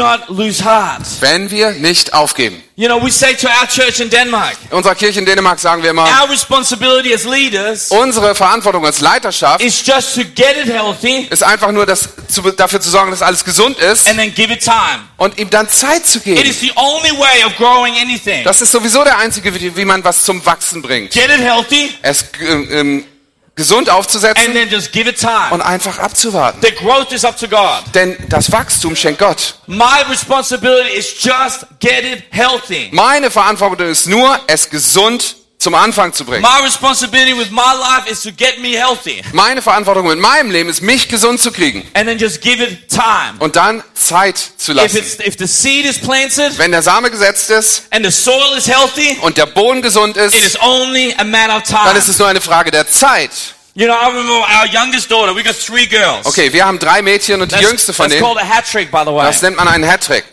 [1.20, 2.62] wenn wir nicht aufgeben.
[2.76, 4.08] You know, we say to our church in
[4.70, 9.60] unserer Kirche in Dänemark sagen wir immer, our responsibility as leaders unsere Verantwortung als Leiterschaft
[9.60, 12.08] is just to get it healthy ist einfach nur das,
[12.56, 15.00] dafür zu sorgen, dass alles gesund ist and then give it time.
[15.16, 16.48] und ihm dann Zeit zu It geben.
[16.48, 18.44] is the only way of growing anything.
[18.44, 21.10] Das ist sowieso der einzige, wie, wie man was zum Wachsen bringt.
[21.12, 23.04] Get it healthy Es ähm, ähm,
[23.58, 24.56] gesund aufzusetzen
[25.50, 26.60] und einfach abzuwarten.
[26.62, 27.82] The growth is up to God.
[27.92, 29.56] Denn das Wachstum schenkt Gott.
[29.66, 32.88] My responsibility is just get it healthy.
[32.92, 36.42] Meine Verantwortung ist nur, es gesund zum Anfang zu bringen.
[36.42, 40.68] My responsibility with my life is to get me healthy Meine Verantwortung mit meinem Leben
[40.68, 43.34] ist, mich gesund zu kriegen and then just give it time.
[43.40, 44.96] und dann Zeit zu lassen.
[44.98, 48.68] it's if the seed is planted Wenn der Same gesetzt ist and the soil is
[48.68, 52.18] healthy, und der Boden gesund it ist, is only a matter of dann ist es
[52.18, 53.30] nur eine Frage der Zeit.
[53.74, 55.36] You know, I remember our youngest daughter.
[55.36, 56.26] We got three girls.
[56.26, 58.64] Okay, wir haben drei Mädchen und die That's, jüngste von that's denen, called a hat
[58.68, 59.24] trick, by the way.
[59.26, 60.24] das nennt man einen Hattrick.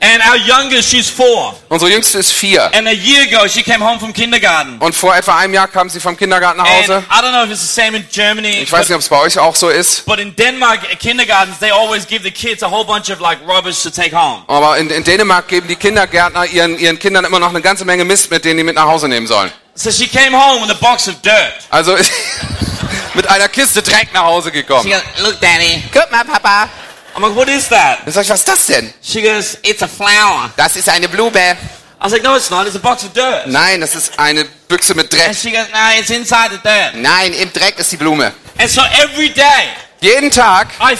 [0.00, 1.56] And our youngest, she's four.
[1.68, 2.72] Unsere jüngste ist vier.
[2.72, 4.78] And a year ago, she came home from kindergarten.
[4.78, 7.04] Und vor etwa einem Jahr kam sie vom Kindergarten nach And Hause.
[7.10, 9.08] I don't know if it's the same in Germany, Ich weiß but, nicht, ob es
[9.08, 10.06] bei euch auch so ist.
[10.06, 13.38] but in Denmark, at kindergartens, they always give the kids a whole bunch of like
[13.44, 14.44] rubbish to take home.
[14.46, 18.04] Aber in, in Dänemark geben die Kindergärtner ihren, ihren Kindern immer noch eine ganze Menge
[18.04, 19.50] Mist mit, den die mit nach Hause nehmen sollen.
[19.74, 21.54] So she came home with a box of dirt.
[21.70, 21.96] Also
[23.14, 24.88] mit einer Kiste Dreck nach Hause She gekommen.
[24.90, 26.68] goes, "Look, Daddy." Guck mal, Papa.
[27.18, 28.94] I'm like, "What is that?" Dann sag ich, was ist das denn?
[29.02, 31.36] She goes, "It's a flower." Das ist eine Blume.
[31.36, 31.56] I
[32.04, 32.64] was like, "No, it's not.
[32.64, 35.26] It's a box of dirt." Nein, das ist eine Büchse mit Dreck.
[35.26, 38.32] And she goes, "No, it's inside the dirt." Nein, im Dreck ist die Blume.
[38.56, 39.42] And so every day,
[40.00, 40.92] Jeden Tag habe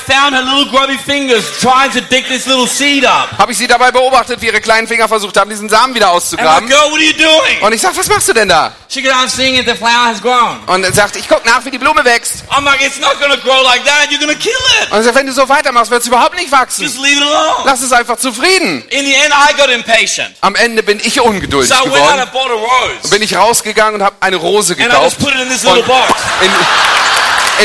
[3.52, 6.68] ich sie dabei beobachtet, wie ihre kleinen Finger versucht haben, diesen Samen wieder auszugraben.
[7.62, 8.72] Und ich sag, was machst du denn da?
[10.66, 12.44] Und er sagt, ich guck nach, wie die Blume wächst.
[12.56, 12.66] Und
[14.96, 16.82] er sagt, wenn du so weitermachst, wird es überhaupt nicht wachsen.
[16.82, 17.64] Just leave it alone.
[17.64, 18.82] Lass es einfach zufrieden.
[18.90, 20.30] In the end, I got impatient.
[20.40, 22.28] Am Ende bin ich ungeduldig geworden.
[22.54, 23.10] rose.
[23.10, 25.62] Bin ich rausgegangen und habe eine Rose And I gekauft just put it in this
[25.62, 26.12] little und box.
[26.42, 26.50] in,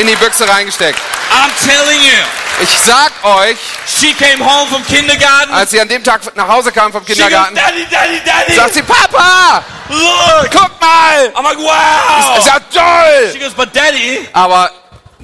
[0.00, 0.98] in die Büchse reingesteckt.
[1.30, 5.52] I'm telling you, Ich sag euch, she came home from kindergarten.
[5.52, 8.54] als sie an dem Tag nach Hause kam vom She goes, Kindergarten, Daddy, Daddy, Daddy.
[8.54, 10.50] sagt sie, Papa, Look.
[10.52, 11.32] guck mal.
[11.34, 12.46] I'm like, Ist wow.
[12.46, 13.32] ja toll.
[13.32, 14.70] She goes, but Daddy, Aber,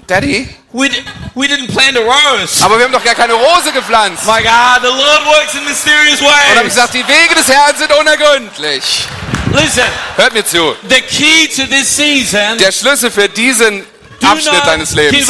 [0.08, 0.90] Daddy, we,
[1.34, 2.64] we didn't plant a rose.
[2.64, 4.24] aber wir haben doch gar keine Rose gepflanzt.
[4.26, 6.74] My God, the Lord works in mysterious Und dann habe ich ways.
[6.74, 9.04] gesagt, die Wege des Herrn sind unergründlich.
[9.52, 9.82] Listen,
[10.16, 10.76] Hört mir zu.
[10.88, 13.84] the key to this season, Der Schlüssel für diesen
[14.24, 15.28] Abschnitt deines Lebens.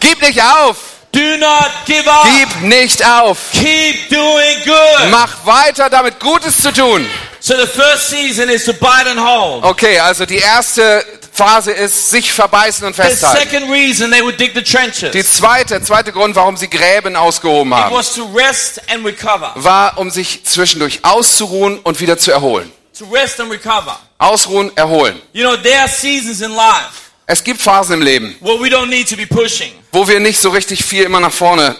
[0.00, 0.76] Gib nicht auf.
[1.12, 2.24] Do not give up.
[2.24, 3.38] Gib nicht auf.
[3.52, 5.10] Keep doing good.
[5.10, 7.04] Mach weiter damit Gutes zu tun.
[7.40, 9.64] So the first season is to bite and hold.
[9.64, 13.50] Okay, also die erste Phase ist sich verbeißen und The festhalten.
[13.50, 17.72] second reason they would dig the Die trenches zweite, zweite Grund, warum sie Gräben ausgehoben
[17.72, 19.52] it haben, was to rest and recover.
[19.56, 22.70] war, um sich zwischendurch auszuruhen und wieder zu erholen.
[22.98, 23.98] To rest and recover.
[24.18, 25.20] Ausruhen, erholen.
[25.32, 30.40] You know, there are seasons in life Es gibt Phasen im Leben, wo wir nicht
[30.40, 31.76] so richtig viel immer nach vorne,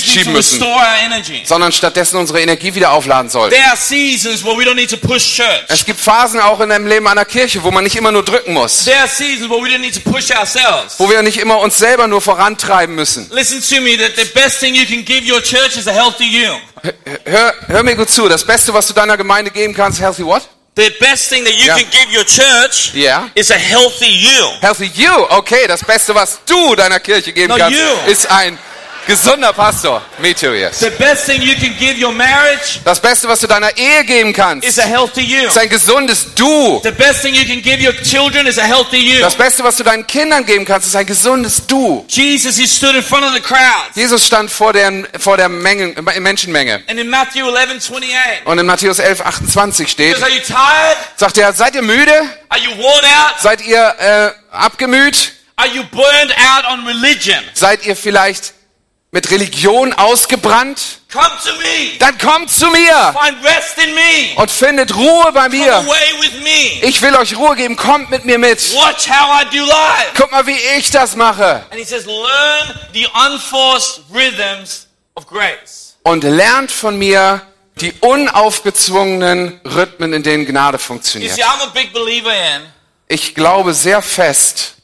[0.00, 0.64] Schieben müssen.
[1.44, 3.56] sondern stattdessen unsere Energie wieder aufladen sollten.
[5.66, 8.52] Es gibt Phasen auch in dem Leben einer Kirche, wo man nicht immer nur drücken
[8.52, 10.94] muss, There are seasons where we don't need to push ourselves.
[10.98, 13.28] wo wir nicht immer uns selber nur vorantreiben müssen.
[17.24, 20.48] Hör, hör mir gut zu, das Beste, was du deiner Gemeinde geben kannst, healthy what?
[20.76, 21.76] The best thing that you Yeah.
[21.78, 23.28] can give your church Ja.
[23.36, 24.50] is a healthy you.
[24.60, 28.10] Healthy you, okay, das Beste, was du deiner Kirche geben No, kannst, you.
[28.10, 28.58] ist ein
[29.06, 30.02] gesunder Pastor.
[30.18, 30.80] Me too, yes.
[30.80, 34.32] The best thing you can give your marriage Das Beste, was du deiner Ehe geben
[34.32, 35.48] kannst, is a healthy you.
[35.48, 36.80] ist ein gesundes Du.
[36.82, 39.20] The best thing you can give your children is a healthy you.
[39.20, 42.04] Das Beste, was du deinen Kindern geben kannst, ist ein gesundes Du.
[42.08, 43.90] Jesus, he stood in front of the crowd.
[43.94, 46.82] Jesus stand vor der, vor der Menge, Menschenmenge.
[46.88, 50.96] And in Matthew 11, 28, Und in Matthäus 11, 28 he steht, Are you tired?
[51.16, 52.12] sagt er, seid ihr müde?
[52.48, 53.40] Are you worn out?
[53.40, 55.32] Seid ihr äh, abgemüht?
[55.56, 57.38] Are you burned out on religion?
[57.54, 58.53] Seid ihr vielleicht
[59.14, 60.98] mit Religion ausgebrannt?
[61.12, 61.96] Come to me.
[62.00, 63.14] Dann kommt zu mir
[64.34, 65.86] und findet Ruhe bei mir.
[66.82, 68.58] Ich will euch Ruhe geben, kommt mit mir mit.
[68.74, 70.10] Watch how I do life.
[70.16, 71.64] Guck mal, wie ich das mache.
[71.70, 75.94] And he says, learn the unforced rhythms of grace.
[76.02, 77.40] Und lernt von mir
[77.76, 81.38] die unaufgezwungenen Rhythmen, in denen Gnade funktioniert.
[83.06, 84.76] Ich glaube sehr fest,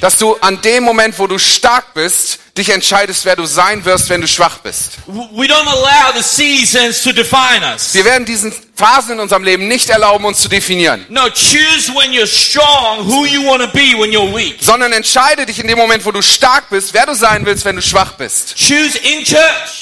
[0.00, 4.08] dass du an dem Moment, wo du stark bist, dich entscheidest, wer du sein wirst,
[4.10, 4.94] wenn du schwach bist.
[5.06, 7.94] We don't allow the seasons to define us.
[7.94, 12.10] Wir werden diesen Phasen in unserem Leben nicht erlauben, uns zu definieren, No, choose when
[12.12, 14.56] you're strong who you want to be when you're weak.
[14.60, 17.76] sondern entscheide dich in dem Moment, wo du stark bist, wer du sein willst, wenn
[17.76, 18.54] du schwach bist.
[18.58, 19.81] Choose in church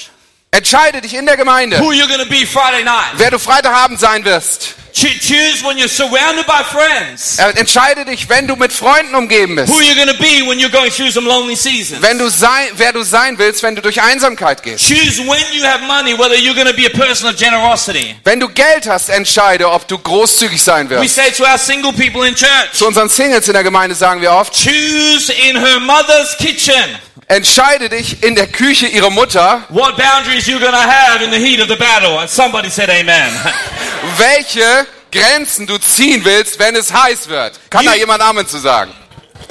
[0.61, 3.13] Entscheide dich in der Gemeinde, who you're going to be Friday night.
[3.19, 4.75] wer du Freitagabend sein wirst.
[4.93, 9.55] Cho- choose when you're surrounded by friends Äh, Entscheide dich, wenn du mit Freunden umgeben
[9.55, 9.73] bist.
[9.73, 12.03] who you're going to be when you're going through some lonely seasons.
[12.03, 14.89] Wenn du sein, wer du sein willst, wenn du durch Einsamkeit gehst.
[14.89, 18.17] Choose when you have money whether you're going to be a person of generosity.
[18.25, 21.15] Wenn du Geld hast, entscheide, ob du großzügig sein We wirst.
[21.15, 24.33] say to our single people in church, Zu unseren Singles in der Gemeinde sagen wir
[24.33, 26.99] oft, choose in her mother's kitchen
[27.31, 31.39] entscheide dich in der Küche ihrer Mutter, what boundaries you're going to have in the
[31.39, 32.19] heat of the battle.
[32.19, 33.31] And somebody said amen.
[34.19, 37.59] welche Grenzen du ziehen willst, wenn es heiß wird.
[37.71, 38.93] Kann da You- jemand Amen zu sagen?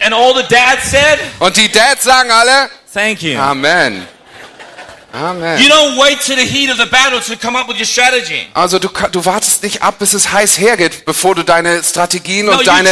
[0.01, 3.37] and all the dads said, Und die Dads sagen alle, thank you.
[3.39, 4.07] Amen.
[5.11, 5.59] Amen.
[5.59, 8.47] You don't wait to the heat of the battle to come up with your strategy.
[8.53, 12.57] Also du, du wartest nicht ab, bis es heiß hergeht, bevor du deine Strategien No,
[12.57, 12.89] und deine.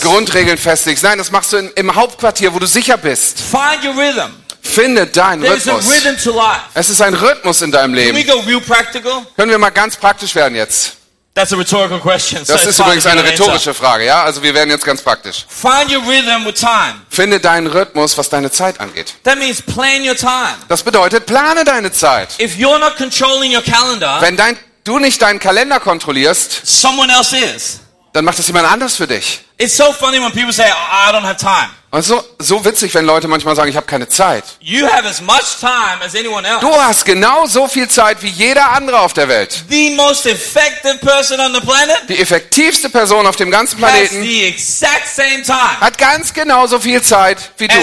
[0.00, 1.04] Grundregeln festlegst.
[1.04, 3.38] Nein, das machst du in, im Hauptquartier, wo du sicher bist.
[3.40, 4.32] Find your rhythm.
[4.60, 5.88] Finde deinen Rhythmus.
[5.88, 6.60] rhythm to life.
[6.74, 8.26] Es ist ein Rhythmus in deinem Can we Leben.
[8.30, 9.24] go real practical?
[9.36, 10.97] Können wir mal ganz praktisch werden jetzt?
[11.38, 12.44] That's a rhetorical question.
[12.44, 14.24] so Das it's ist übrigens eine rhetorische Frage, ja?
[14.24, 15.46] Also wir werden jetzt ganz praktisch.
[15.48, 16.96] Find your rhythm with time.
[17.10, 19.14] Finde deinen Rhythmus, was deine Zeit angeht.
[19.22, 20.56] That means plan your time.
[20.66, 22.30] Das bedeutet, plane deine Zeit.
[22.40, 27.36] If you're not controlling your calendar, Wenn dein, du nicht deinen Kalender kontrollierst, someone else
[27.36, 27.82] is.
[28.14, 29.44] dann macht das jemand anders für dich.
[29.58, 31.70] It's so funny when people say, oh, I don't have time.
[31.90, 34.44] Und so, so witzig, wenn Leute manchmal sagen, ich habe keine Zeit.
[34.60, 34.86] Du
[36.76, 39.64] hast genau so viel Zeit wie jeder andere auf der Welt.
[39.70, 39.96] Die
[42.18, 44.22] effektivste Person auf dem ganzen Planeten
[45.80, 47.74] hat ganz genauso viel Zeit wie du.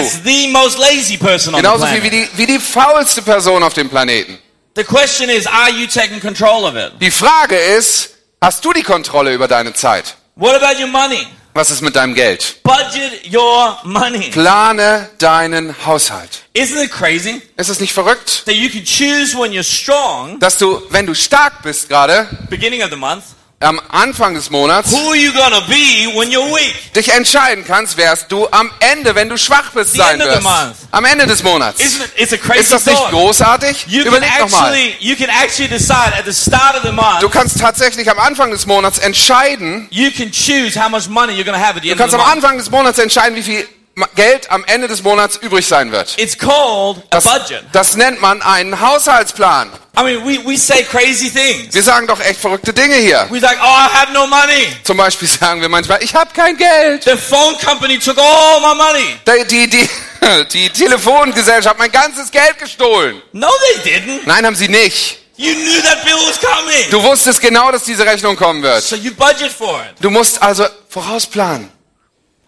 [1.56, 4.38] Genauso viel wie die, wie die faulste Person auf dem Planeten.
[4.76, 6.92] The question is, are you taking control of it?
[7.00, 10.14] Die Frage ist, hast du die Kontrolle über deine Zeit?
[10.36, 11.26] What about your money?
[11.56, 12.58] Was ist mit deinem Geld?
[12.64, 14.30] Budget your money.
[14.30, 16.42] Plane deinen Haushalt.
[16.52, 20.58] Isn't it crazy Ist es nicht verrückt, that you can choose when you're strong, dass
[20.58, 23.24] du, wenn du stark bist gerade, beginning of the month,
[23.60, 26.92] am Anfang des Monats, who are you gonna be when you're weak?
[26.94, 30.46] dich entscheiden kannst, wärst du am Ende, wenn du schwach bist, sein wirst.
[30.90, 31.80] Am Ende des Monats.
[31.80, 32.10] Isn't it?
[32.16, 33.86] It's a crazy Ist das nicht großartig?
[33.88, 34.74] You can Überleg nochmal.
[34.74, 37.20] actually, you can actually decide at the start of the month.
[37.20, 41.44] Du kannst tatsächlich am Anfang des Monats entscheiden, You can choose how much money you're
[41.44, 42.20] gonna have at the du kannst am.
[42.20, 43.66] Anfang des Monats entscheiden, wie viel
[44.14, 46.12] Geld am Ende des Monats übrig sein wird.
[46.18, 47.62] It's called a Das, budget.
[47.72, 49.70] das nennt man einen Haushaltsplan.
[49.98, 51.74] I mean, we, we say crazy things.
[51.74, 53.26] Wir sagen doch echt verrückte Dinge hier.
[53.30, 54.68] We're like, oh, I have no money.
[54.82, 57.04] Zum Beispiel sagen wir manchmal, ich habe kein Geld.
[57.04, 59.16] The phone company took all my money.
[59.26, 59.88] Die, die, die,
[60.52, 63.22] die Telefongesellschaft hat mein ganzes Geld gestohlen.
[63.32, 63.48] No,
[63.82, 64.26] they didn't.
[64.26, 65.18] Nein, haben sie nicht.
[65.38, 66.90] You knew that bill was coming.
[66.90, 68.82] Du wusstest genau, dass diese Rechnung kommen wird.
[68.82, 69.96] So you budget for it.
[70.00, 71.70] Du musst also vorausplanen.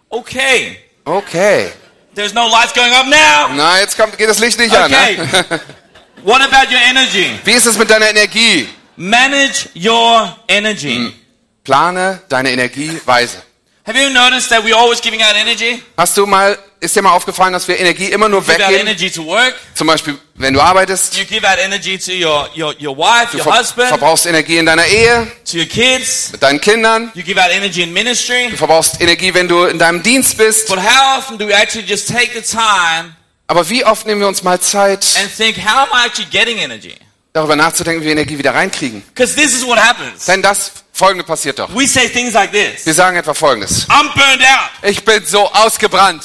[0.09, 0.77] Okay.
[1.03, 1.71] Okay.
[2.13, 3.55] There's no lights going up now.
[3.55, 4.91] Na, jetzt kommt, geht das Licht nicht an.
[4.91, 5.17] Okay.
[5.17, 5.61] Ne?
[6.23, 7.39] What about your energy?
[7.43, 8.67] Wie ist es mit deiner Energie?
[8.97, 11.13] Manage your energy.
[11.63, 13.41] Plane deine Energie weise.
[13.85, 15.81] Have you noticed that we're always giving out energy?
[15.97, 18.87] Hast du mal, ist dir mal aufgefallen, dass wir Energie immer nur weggeben?
[19.73, 23.37] Zum Beispiel, wenn du arbeitest, You give out energy to your, your, your wife, du
[23.37, 26.31] your ver husband, verbrauchst Energie in deiner Ehe, to your kids.
[26.31, 28.49] mit deinen Kindern, You give out energy in ministry.
[28.51, 30.67] du verbrauchst Energie, wenn du in deinem Dienst bist.
[30.67, 33.15] But how often do we actually just take the time
[33.49, 36.59] Aber wie oft nehmen wir uns mal Zeit and think, how am I actually getting
[36.59, 36.95] energy?
[37.33, 39.01] darüber nachzudenken, wie wir Energie wieder reinkriegen.
[39.13, 40.25] Because this is what happens.
[40.25, 41.73] Denn das folgende passiert doch.
[41.73, 43.87] We say things like this Wir sagen etwa folgendes.
[43.89, 44.69] I'm burned out.
[44.83, 46.23] Ich bin so ausgebrannt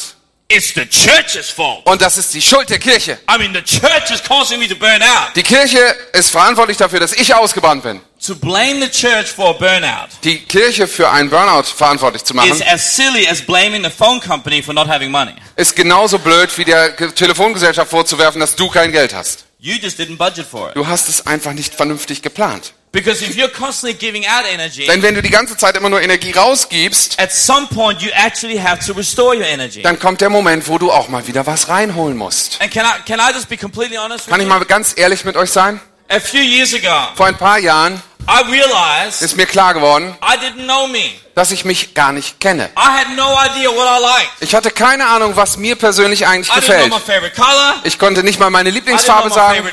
[0.49, 1.87] It's the church's fault.
[1.87, 3.19] und das ist die Schuld der Kirche.
[3.35, 5.35] I mean, the church is causing me to burn out.
[5.35, 5.79] Die Kirche
[6.13, 8.03] ist verantwortlich dafür, dass ich ausgebrannt bin.
[8.27, 12.37] To blame the church for a burnout Die Kirche für einen Burnout verantwortlich zu is
[12.37, 15.35] machen, as silly as blaming the phone company for not having money.
[15.57, 19.45] ist genauso blöd wie der Ge- Telefongesellschaft vorzuwerfen, dass du kein Geld hast.
[19.59, 20.77] You just didn't budget for it.
[20.77, 22.73] Du hast es einfach nicht vernünftig geplant.
[22.93, 26.01] Because if you're constantly giving out energy, Denn wenn du die ganze Zeit immer nur
[26.01, 29.83] Energie rausgibst, at some point you actually have to restore your energy.
[29.83, 32.59] dann kommt der Moment, wo du auch mal wieder was reinholen musst.
[32.63, 34.55] And can I can I just be completely honest with Kann ich you?
[34.55, 35.79] mal ganz ehrlich mit euch sein?
[36.11, 38.01] A few years ago, Vor ein paar Jahren
[39.21, 41.11] ist mir klar geworden, I didn't know me.
[41.35, 42.71] dass ich mich gar nicht kenne.
[42.77, 44.31] I had no idea what I liked.
[44.41, 46.91] Ich hatte keine Ahnung, was mir persönlich eigentlich I didn't know gefällt.
[46.93, 47.75] my favorite color.
[47.83, 49.69] Ich konnte nicht mal meine I didn't know Lieblingsfarbe my sagen,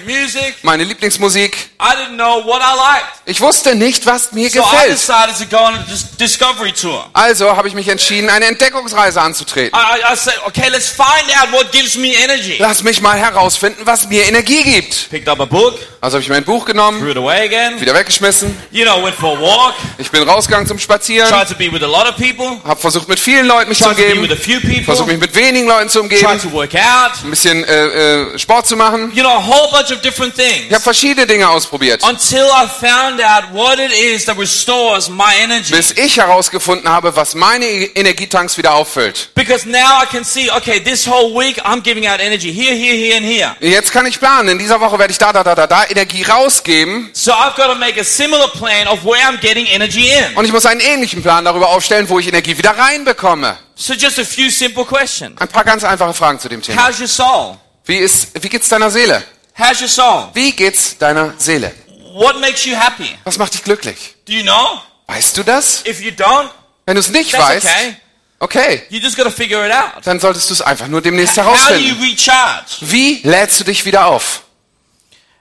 [0.63, 1.55] meine Lieblingsmusik.
[1.79, 3.05] I didn't know what I liked.
[3.25, 4.91] Ich wusste nicht, was mir gefällt.
[4.91, 7.07] decided to go on a dis- discovery tour.
[7.13, 9.77] Also habe ich mich entschieden, eine Entdeckungsreise anzutreten.
[9.79, 12.55] I, I, I said, okay, let's find out what gives me energy.
[12.57, 15.11] Lass mich mal herausfinden, was mir Energie gibt.
[15.11, 17.79] Picked up a book, Also habe ich mein Buch genommen, threw it away again.
[17.79, 18.40] wieder weggeschmissen.
[18.71, 21.84] You know, went for a walk, Ich bin rausgegangen zum Spazieren, tried to be with
[21.84, 24.84] a lot of people, habe versucht, mit vielen Leuten mich zu tried umgeben, few people,
[24.84, 27.12] versucht, mich mit wenigen Leuten zu tried umgeben, to work out.
[27.23, 29.12] ein bisschen äh, äh, Sport zu machen.
[29.13, 30.65] You know, a whole bunch of different things.
[30.67, 35.34] Ich habe verschiedene Dinge ausprobiert, Until I found out what it is that restores my
[35.41, 35.71] energy.
[35.73, 39.30] bis ich herausgefunden habe, was meine E- Energietanks wieder auffüllt.
[39.36, 42.95] Because now I can see, okay, this whole week I'm giving out energy here, here,
[42.95, 43.56] here, and here.
[43.60, 44.49] Jetzt kann ich planen.
[44.49, 47.10] In dieser Woche werde ich da, da, da, da, da Energie rausgeben.
[47.13, 50.35] So I've got to make a similar plan of where I'm getting energy in.
[50.37, 53.57] Und ich muss einen ähnlichen Plan darüber aufstellen, wo ich Energie wieder reinbekomme.
[53.75, 55.39] So just a few simple questions.
[55.39, 56.87] Ein paar ganz einfache Fragen zu dem Thema.
[56.87, 57.57] How's your soul?
[57.85, 59.23] Wie, ist, wie geht's deiner Seele?
[59.57, 60.29] How's your soul?
[60.33, 61.73] Wie geht's deiner Seele?
[62.13, 63.09] What makes you happy?
[63.23, 64.15] Was macht dich glücklich?
[64.25, 64.79] Do you know?
[65.07, 65.83] Weißt du das?
[65.85, 66.49] If you don't,
[66.85, 67.95] Wenn du es nicht weißt, okay.
[68.39, 70.05] okay, You just got to figure it out.
[70.05, 72.03] dann solltest du es einfach nur demnächst How do you herausfinden.
[72.03, 72.65] recharge?
[72.81, 74.43] Wie lädst du dich wieder auf?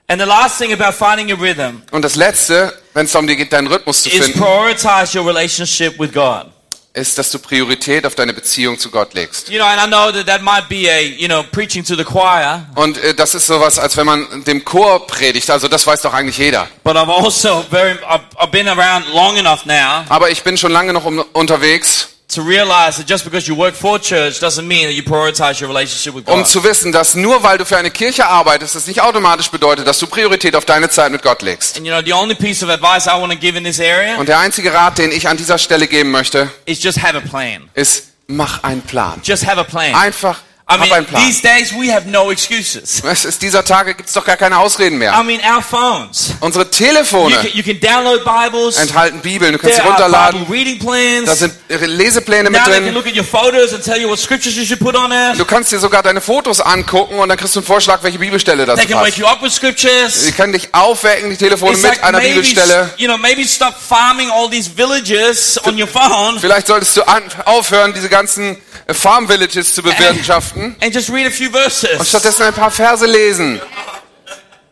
[0.07, 3.51] And the last thing about finding a rhythm Und das Letzte, wenn es darum geht,
[3.53, 6.47] deinen Rhythmus zu finden, prioritize your relationship with God.
[6.93, 9.47] ist, dass du Priorität auf deine Beziehung zu Gott legst.
[9.49, 12.03] You know, and I know that that might be a, you know, preaching to the
[12.03, 15.49] choir, Und äh, das ist sowas, als wenn man dem Chor predigt.
[15.49, 16.67] Also das weiß doch eigentlich jeder.
[16.83, 20.73] but I've also very, I've, I've been around long enough now Aber ich bin schon
[20.73, 24.83] lange noch um, unterwegs, to realize that just because you work for church doesn't mean
[24.87, 27.91] that you prioritize your relationship with um zu wissen, dass nur weil du für eine
[27.91, 31.77] Kirche arbeitest, das nicht automatisch bedeutet, dass du Priorität auf deine Zeit mit Gott legst.
[31.77, 34.17] And you know, the only piece of advice I want to give in this area
[34.17, 37.21] Und der einzige Rat, den ich an dieser Stelle geben möchte, is just have a
[37.21, 37.69] plan.
[37.73, 39.21] ist, mach einen Plan.
[39.23, 39.93] Just have a plan.
[39.95, 40.39] Einfach,
[40.71, 41.25] I hab einen mean, Plan.
[41.25, 43.01] these days we have no excuses.
[43.11, 45.23] Es ist dieser Tage, gibt's doch gar keine Ausreden I mehr.
[45.23, 46.33] mean, our phones.
[46.39, 48.77] Unsere You Telefone can, you can download Bibles.
[48.77, 50.41] enthalten Bibeln, du kannst sie runterladen.
[50.45, 51.25] Bible reading plans.
[51.25, 52.93] Da sind Lesepläne mit Now they can drin.
[52.93, 55.33] look at your photos and tell you what scriptures you should put on there.
[55.35, 58.65] Du kannst dir sogar deine Fotos angucken und dann kriegst du einen Vorschlag, welche Bibelstelle
[58.65, 59.17] dazu They can wake passt.
[59.17, 60.25] you up with scriptures.
[60.25, 62.89] Sie können dich aufwecken, die Telefone It's mit like einer maybe, Bibelstelle.
[62.97, 67.01] you know, maybe stop farming all these villages on your phone Vielleicht solltest du
[67.45, 68.57] aufhören, diese ganzen
[68.89, 72.07] Farm Villages zu bewirtschaften and just read a few und verses.
[72.07, 73.61] stattdessen ein paar Verse lesen.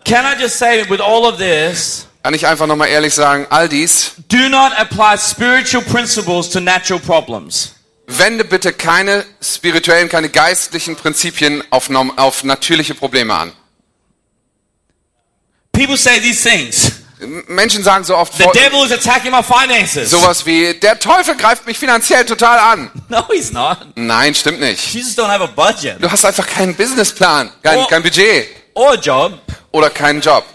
[0.05, 3.69] Can I just say, with all of this, Kann ich einfach nochmal ehrlich sagen, all
[3.69, 7.73] dies, do not apply spiritual principles to natural problems.
[8.07, 13.51] wende bitte keine spirituellen, keine geistlichen Prinzipien auf, auf natürliche Probleme an.
[15.71, 16.98] People say these things.
[17.47, 20.09] Menschen sagen so oft The devil is attacking my finances.
[20.11, 22.91] sowas wie, der Teufel greift mich finanziell total an.
[23.09, 23.79] No, he's not.
[23.95, 24.93] Nein, stimmt nicht.
[24.93, 27.87] Just don't have a budget Du hast einfach keinen Businessplan, kein, Oh.
[27.87, 29.33] kein Budget or job.
[29.71, 30.45] oder keinen Job.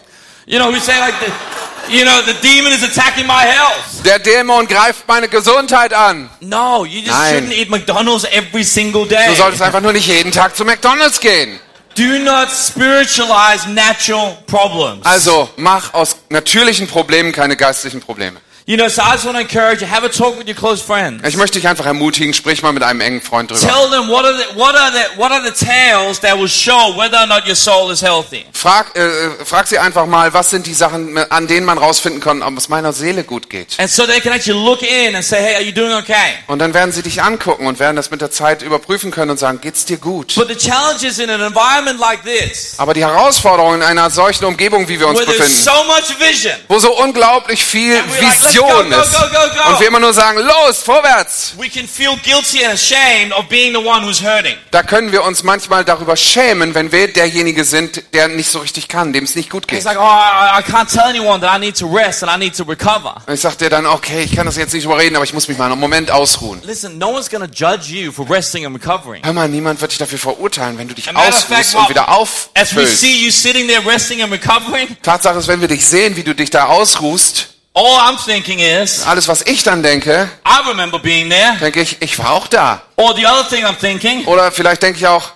[0.46, 4.05] You know, we say like the, you know, the demon is attacking my health.
[4.05, 6.31] Der Dämon greift meine Gesundheit an.
[6.40, 7.35] No, you just Nein.
[7.35, 9.27] shouldn't eat McDonald's every single day.
[9.29, 11.59] Du solltest einfach nur nicht jeden Tag zu McDonald's gehen.
[11.97, 15.05] Do not spiritualize natural problems.
[15.05, 18.41] Also mach aus natürlichen Problemen keine geistlichen Probleme.
[18.66, 20.83] You know, so I just want to encourage you, have a talk with your close
[20.83, 21.22] friends.
[21.29, 23.61] Ich möchte dich einfach ermutigen, sprich mal mit einem engen Freund drüber.
[23.61, 26.96] Tell them what are the what are the what are the tales that will show
[26.96, 28.46] whether or not your soul is healthy.
[28.55, 32.40] Frag, äh, frag sie einfach mal, was sind die Sachen, an denen man rausfinden kann,
[32.40, 33.79] ob es meiner Seele gut geht.
[33.79, 36.14] And so they can actually look in and say, hey, are you doing okay?
[36.46, 39.38] Und dann werden sie dich angucken und werden das mit der Zeit überprüfen können und
[39.38, 40.37] sagen, geht's dir gut?
[40.37, 44.46] But the challenge is in an environment like this, Aber die Herausforderung in einer solchen
[44.46, 49.00] Umgebung, wie wir uns befinden, so much vision, wo so unglaublich viel let's Vision go,
[49.00, 52.75] ist go, go, und wir immer nur sagen, los, vorwärts, We can feel guilty and
[52.75, 54.57] ashamed of being the one who's hurting.
[54.71, 58.88] da können wir uns manchmal darüber schämen, wenn wir derjenige sind, der nicht so richtig
[58.88, 59.85] kann, dem es nicht gut geht.
[59.85, 62.57] Like, oh, I, I can't tell anyone that I need to rest and I need
[62.57, 63.17] to recover.
[63.27, 65.59] Und ich sagte dann, okay, ich kann das jetzt nicht überreden, aber ich muss mich
[65.59, 66.61] mal einen Moment ausruhen.
[66.65, 69.25] Listen, no one's going to judge you for resting and recovering.
[69.25, 73.00] Hör mal, niemand wird dich dafür verurteilen, wenn du dich ausruhst fact, und wieder auffüllst.
[73.00, 76.35] see you sitting there resting and recovering, Tatsache ist, wenn wir dich sehen, wie du
[76.35, 81.29] dich da ausruhst, all I'm thinking is, alles, was ich dann denke, I remember being
[81.29, 81.56] there.
[81.60, 82.83] denke ich, ich war auch da.
[82.96, 85.33] Or the other thing I'm thinking, Oder vielleicht denke ich auch,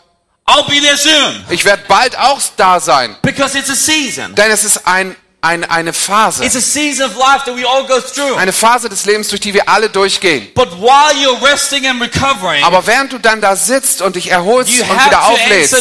[0.47, 1.45] I'll be there soon.
[1.51, 3.17] ich werde bald auch da sein.
[3.23, 4.35] Because it's a season.
[4.35, 6.45] Denn es ist ein, ein, eine Phase.
[6.45, 8.37] It's a season of life that we all go through.
[8.37, 10.49] Eine Phase des Lebens, durch die wir alle durchgehen.
[10.55, 14.71] But while you're resting and recovering, Aber während du dann da sitzt und dich erholst
[14.71, 15.77] you und wieder auflädst,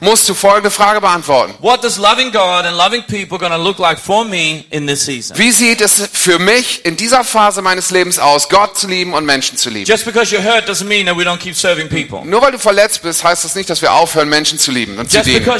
[0.00, 1.54] musst du folgende Frage beantworten.
[1.60, 5.04] What does loving God and loving people going to look like for me in this
[5.04, 5.38] season?
[5.38, 9.24] Wie sieht es für mich in dieser Phase meines Lebens aus, Gott zu lieben und
[9.24, 9.86] Menschen zu lieben?
[9.86, 12.28] Just because you're hurt doesn't mean that we don't keep serving people.
[12.28, 15.12] Nur weil du verletzt bist, heißt das nicht, dass wir aufhören, Menschen zu lieben und
[15.12, 15.44] zu dienen.
[15.44, 15.56] Nur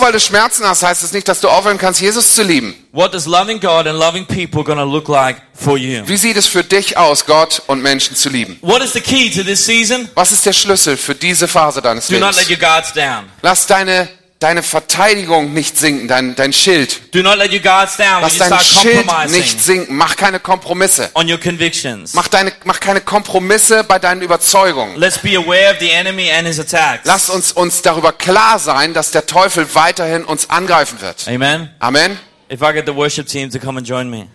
[0.00, 2.74] weil du Schmerzen hast, heißt es nicht, dass du aufhören kannst, Jesus zu lieben.
[2.92, 6.02] What does loving God and loving people to look like for you?
[6.06, 8.58] Wie sieht es für dich aus, Gott und Menschen zu lieben?
[8.62, 10.08] What is the key to this season?
[10.14, 12.50] Was ist der Schlüssel für diese Phase deines Do not let Lebens?
[12.50, 13.24] your guards down.
[13.42, 14.08] Lass deine,
[14.40, 17.14] deine Verteidigung nicht sinken, dein, dein Schild.
[17.14, 19.96] Do not let your guards down Lass dein Schild nicht sinken.
[19.96, 21.10] Mach keine Kompromisse.
[21.14, 22.14] on your convictions.
[22.14, 24.96] Mach, deine, mach keine Kompromisse bei deinen Überzeugungen.
[24.96, 27.04] Let's be aware of the enemy and his attacks.
[27.04, 31.26] Lass uns uns darüber klar sein, dass der Teufel weiterhin uns angreifen wird.
[31.26, 31.70] Amen.
[31.80, 32.18] Amen.
[32.50, 34.28] If I get the worship team to come and join me.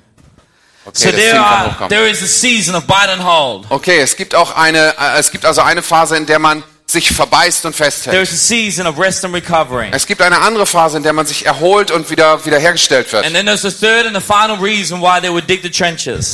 [0.85, 3.65] Okay, So there are, there is a season of bite and hold.
[3.69, 6.61] Okay, es gibt auch eine, äh, es gibt also eine Phase, in der man
[6.93, 8.15] sich verbeißt und festhält.
[9.91, 13.25] Es gibt eine andere Phase, in der man sich erholt und wieder wiederhergestellt wird.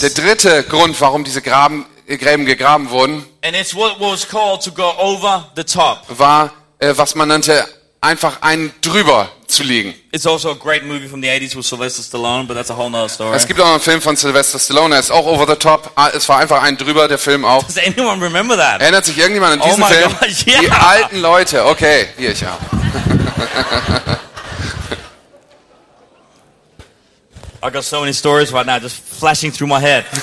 [0.01, 3.25] Der dritte Grund, warum diese Graben, äh, Gräben gegraben wurden,
[6.09, 7.65] war, äh, was man nannte,
[8.01, 9.93] einfach einen drüber zu liegen.
[10.11, 12.47] It's also a great movie from the 80s with Sylvester Stallone.
[13.35, 15.91] Es gibt auch einen Film von Sylvester Stallone, der ist auch over the top.
[15.95, 17.63] Ah, Es war einfach ein drüber, der Film auch.
[17.63, 18.81] Does anyone remember that?
[18.81, 20.15] Erinnert sich irgendjemand an Oh diesen my Film?
[20.19, 20.59] gosh, ja.
[20.61, 22.57] Die alten Leute, okay, hier ich auch.
[27.61, 30.05] I got so many stories right now just flashing through my head.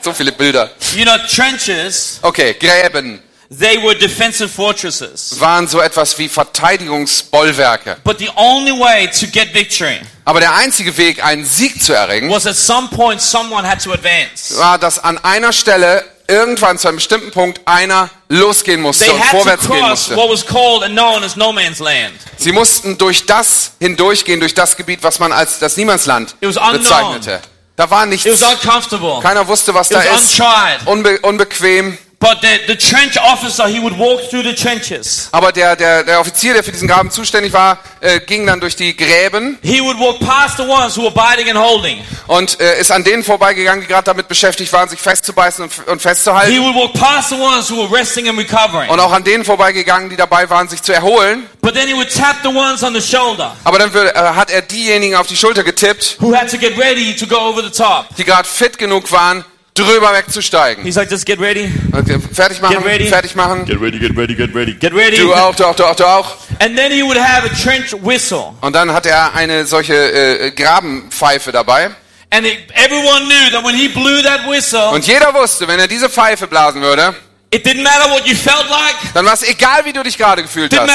[0.00, 0.70] So viele Bilder.
[0.94, 5.40] You know, trenches, Okay, Gräben they were defensive fortresses.
[5.40, 7.96] waren so etwas wie Verteidigungsbollwerke.
[8.04, 12.30] But the only way to get victory Aber der einzige Weg, einen Sieg zu erringen,
[12.30, 14.56] was at some point someone had to advance.
[14.58, 19.20] war, dass an einer Stelle irgendwann zu einem bestimmten Punkt einer losgehen musste They und
[19.20, 20.16] had to vorwärts gehen cross musste.
[20.16, 22.12] what was called and known as no man's land.
[22.36, 26.56] Sie mussten durch das hindurchgehen, durch das Gebiet, was man als das Niemandsland It was
[26.58, 26.78] unknown.
[26.82, 27.40] bezeichnete.
[27.76, 28.26] Da war nichts.
[28.26, 29.20] It was uncomfortable.
[29.22, 30.40] Keiner wusste, was It da was ist.
[30.40, 30.86] untried.
[30.86, 31.96] Unbe unbequem.
[32.20, 35.28] But the, the trench officer, he would walk through the trenches.
[35.30, 38.74] Aber der, der, der Offizier, der für diesen Graben zuständig war, äh, ging dann durch
[38.74, 42.02] die Gräben He would walk past the ones who were biting and holding.
[42.26, 45.98] und äh, ist an denen vorbeigegangen, die gerade damit beschäftigt waren, sich festzubeißen und, und
[46.02, 46.60] He festzuhalten.
[46.60, 48.90] would walk past the ones who were resting and recovering.
[48.90, 51.46] Und auch an denen vorbeigegangen, die dabei waren, sich zu erholen.
[51.60, 54.50] But then he would tap the ones on the shoulder Aber dann würde, äh, hat
[54.50, 57.70] er diejenigen auf die Schulter getippt, who had to get ready to go over the
[57.70, 58.06] top.
[58.16, 59.44] die gerade fit genug waren,
[59.78, 60.84] drüber wegzusteigen.
[60.84, 61.64] He's like, just get ready.
[61.92, 63.06] Äh, fertig machen, Get ready.
[63.06, 63.64] fertig machen.
[63.64, 64.74] Get ready, get ready, get ready.
[64.74, 65.16] Get ready.
[65.18, 66.36] Du auch, du auch, du auch, du auch.
[66.60, 68.54] And then he would have a trench whistle.
[68.60, 71.90] Und dann hat er eine solche äh, Grabenpfeife dabei.
[72.30, 75.88] And it, everyone knew that when he blew that whistle, Und jeder wusste, wenn er
[75.88, 77.14] diese Pfeife blasen würde,
[77.50, 78.96] it didn't matter what you felt like.
[79.14, 80.88] dann war es egal, wie du dich gerade gefühlt hast.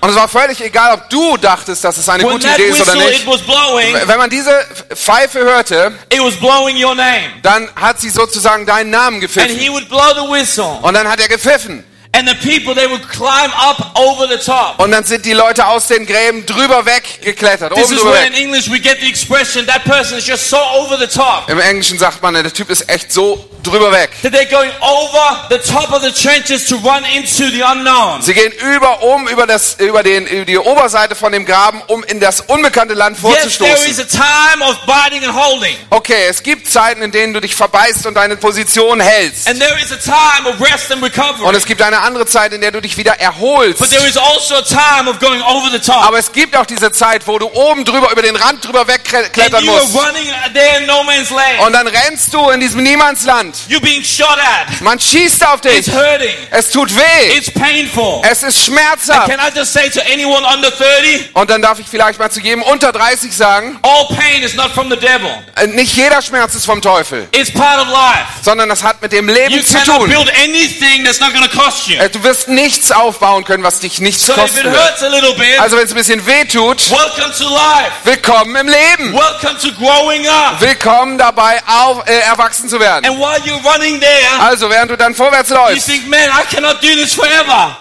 [0.00, 2.80] Und es war völlig egal, ob du dachtest, dass es eine When gute Idee ist
[2.80, 3.24] oder nicht.
[3.24, 7.30] blowing, Wenn man diese Pfeife hörte, it was blowing your name.
[7.42, 9.58] dann hat sie sozusagen deinen Namen And gepfiffen.
[9.58, 10.78] he would blow the whistle.
[10.82, 11.84] Und dann hat er gepfiffen.
[12.12, 14.80] And the people, they would climb up over the top.
[14.80, 18.32] Und dann sind die Leute aus den Gräben drüber weggeklettert, This is drüber where in
[18.32, 18.40] weg.
[18.40, 21.48] English we get the expression, that person is just so over the top.
[21.48, 24.10] Im Englischen sagt man, der Typ ist echt so drüber weg.
[24.22, 28.22] That they're going over the top of the trenches to run into the unknown.
[28.22, 32.02] Sie gehen über, um, über, das, über, den, über die Oberseite von dem Graben, um
[32.04, 34.00] in das unbekannte Land Yes, there is vorzustoßen.
[34.00, 35.76] a time of biting and holding.
[35.90, 39.48] Okay, es gibt Zeiten, in denen du dich verbeißt und deine Position hältst.
[39.48, 41.56] And there is a time of rest and Und recovery.
[41.56, 43.80] es gibt eine eine andere Zeit, in der du dich wieder erholst.
[43.82, 43.96] Also.
[45.92, 49.64] Aber es gibt auch diese Zeit, wo du oben drüber, über den Rand drüber wegklettern
[49.64, 49.94] you musst.
[49.94, 51.00] no.
[51.66, 53.56] Und dann rennst du in diesem Niemandsland.
[54.80, 55.78] Man schießt auf dich.
[55.78, 56.34] It's hurting.
[56.50, 57.36] Es tut weh.
[57.36, 58.22] It's painful.
[58.22, 59.28] Es ist schmerzhaft.
[59.30, 62.40] Can I just say to anyone under 30, Und dann darf ich vielleicht mal zu
[62.40, 65.30] jedem unter 30 sagen, all pain is not from the devil.
[65.56, 68.26] äh, nicht jeder Schmerz ist vom Teufel, It's part of life.
[68.42, 70.10] sondern das hat mit dem You Leben zu cannot tun.
[71.90, 72.00] You.
[72.00, 74.76] Äh, Du wirst nichts aufbauen können, was dich nichts So kosten wird.
[74.76, 76.82] a bit, Also wenn es ein bisschen weh tut,
[78.04, 79.14] willkommen im Leben.
[80.58, 83.04] Willkommen dabei, auf, äh, erwachsen zu werden.
[83.06, 86.04] And while you're running there, Also während du dann vorwärts you läufst, think,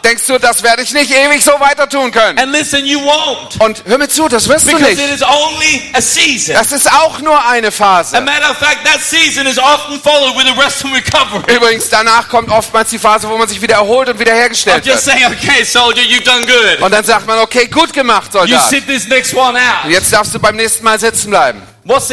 [0.03, 2.37] denkst du, das werde ich nicht ewig so weiter tun können.
[2.39, 3.59] And listen, you won't.
[3.59, 5.23] Und hör mir zu, das wirst du Because it nicht.
[5.23, 6.53] a.
[6.53, 8.19] Das ist auch nur eine A Phase.
[8.21, 11.53] matter of fact, that season is often followed with a rest and recovery.
[11.55, 14.99] Übrigens, danach kommt oftmals die Phase, wo man sich wieder erholt und I'm wiederhergestellt wird.
[14.99, 16.81] saying, okay, soldier, you've done good.
[16.81, 18.69] Und dann sagt man, okay, gut gemacht, You Soldat.
[18.69, 19.89] sit this next one out.
[19.89, 21.61] Jetzt darfst du beim nächsten Mal sitzen bleiben.
[21.83, 22.09] Was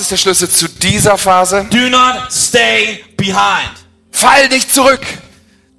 [0.00, 1.66] ist der Schlüssel zu dieser Phase?
[1.70, 3.72] Do not stay behind.
[4.12, 5.00] Fall nicht zurück.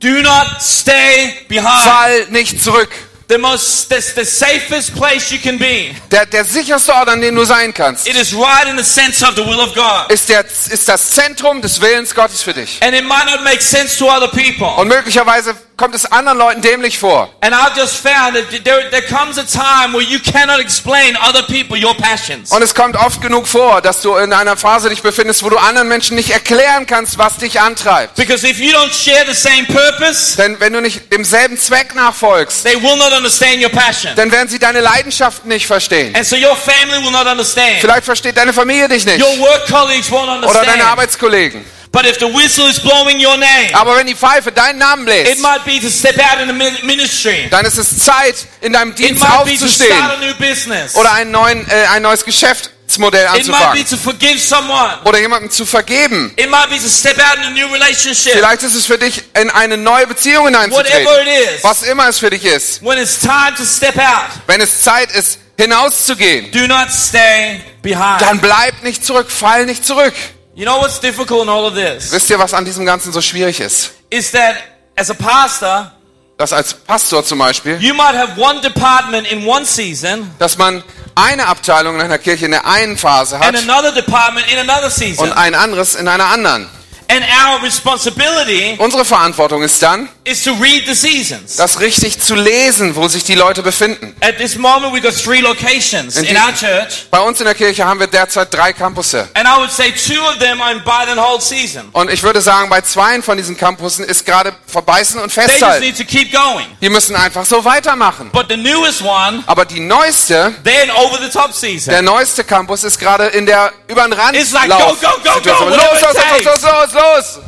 [0.01, 1.81] Do not stay behind.
[1.81, 2.89] Fall nicht zurück.
[3.29, 5.95] The most, that's the safest place you can be.
[6.09, 9.27] Der, der sicherste Ort, an dem du sein kannst, It is right in the center
[9.29, 10.11] of the will of God.
[10.11, 12.79] ist, der, ist das Zentrum des Willens Gottes für dich.
[12.81, 14.65] And it might not make sense to other people.
[14.77, 17.33] Und möglicherweise kommt es anderen Leuten dämlich vor.
[17.41, 21.41] And I've just found that there, there comes a time where you cannot explain other
[21.43, 22.51] people your passions.
[22.51, 25.57] Und es kommt oft genug vor, dass du in einer Phase dich befindest, wo du
[25.57, 28.15] anderen Menschen nicht erklären kannst, was dich antreibt.
[28.15, 32.63] Because if you don't share the same purpose, Denn wenn du nicht demselben Zweck nachfolgst,
[32.63, 34.11] they will not understand your passion.
[34.17, 36.13] dann werden sie deine Leidenschaften nicht verstehen.
[36.13, 37.77] And so your family will not understand.
[37.79, 39.21] Vielleicht versteht deine Familie dich nicht.
[39.21, 40.83] Your work colleagues won't Oder deine understand.
[40.91, 41.78] Arbeitskollegen.
[41.91, 45.23] But if the whistle is blowing your name, Aber wenn die Pfeife deinen Namen it
[45.25, 47.47] bläst, might be to step out in the min- ministry.
[47.49, 49.95] dann ist es Zeit, in deinem It Dienst might be to aufzustehen.
[49.97, 50.93] start a new business.
[50.95, 53.85] Oder einen neuen, äh, ein neues Geschäftsmodell It might be anzufangen.
[53.87, 54.99] to forgive someone.
[55.05, 56.31] Oder jemandem zu vergeben.
[56.35, 58.33] It might be to step out in a new relationship.
[58.33, 61.27] Vielleicht ist es für dich, in eine neue Beziehung Whatever hineinzutreten.
[61.27, 61.63] it is.
[61.63, 62.83] Was immer es für dich ist.
[62.85, 68.21] When it's time to step out, Wenn es Zeit ist, hinauszugehen, do not stay behind.
[68.21, 70.13] dann bleib nicht zurück, fall nicht zurück.
[70.59, 72.11] You know what's difficult in all of this?
[72.11, 73.93] Wisst ihr, was an diesem Ganzen so schwierig ist?
[74.09, 74.57] Is that
[74.97, 75.93] as a pastor,
[76.37, 80.83] Dass als Pastor zum Beispiel, you might have one department in one season dass man
[81.15, 84.89] eine Abteilung in einer Kirche in der einen Phase hat and another department in another
[84.89, 85.29] season.
[85.29, 86.69] und ein anderes in einer anderen.
[87.11, 91.55] And our responsibility Unsere Verantwortung ist dann, is to read the seasons.
[91.55, 94.15] das richtig zu lesen, wo sich die Leute befinden.
[94.21, 97.07] At this moment, we've got three locations And in the- our church.
[97.09, 99.27] Bei uns in der Kirche haben wir derzeit drei Campusse.
[99.33, 101.89] And I would say two of them are in buy and hold season.
[101.93, 105.51] Und ich würde sagen, bei zweien von diesen Campussen ist gerade verbeißen und They just
[105.53, 105.83] festhalten.
[105.85, 106.65] need to keep going.
[106.79, 108.29] Die müssen einfach so weitermachen.
[108.31, 111.91] But the newest one, Aber die neueste, they're in over the top season.
[111.91, 115.13] der neueste Campus ist gerade in der über den Rand It's like, Lauf- go, go,
[115.23, 115.69] go, go, Situation.
[115.69, 117.39] Los, los, it los, los, los, los!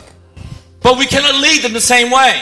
[0.82, 2.34] But we cannot lead them the same way.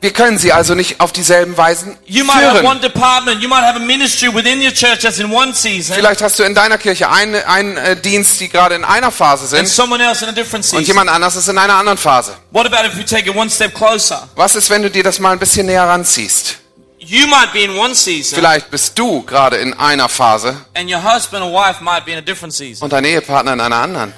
[0.00, 2.82] Wir können sie also nicht auf dieselben Weisen You might have one führen.
[2.82, 6.38] department, you might have a ministry within your church that's in one season, Vielleicht hast
[6.38, 10.00] du in deiner Kirche einen, einen äh, Dienst, die gerade in einer Phase sind someone
[10.04, 12.36] else in a different und jemand anders ist in einer anderen Phase.
[12.52, 14.28] What about if we take it one step closer?
[14.36, 16.58] Was ist, wenn du dir das mal ein bisschen näher ranziehst?
[17.00, 21.02] You might be in one season, Vielleicht bist du gerade in einer Phase and your
[21.02, 22.84] husband or wife might be in a different season.
[22.84, 24.12] und dein Ehepartner in einer anderen.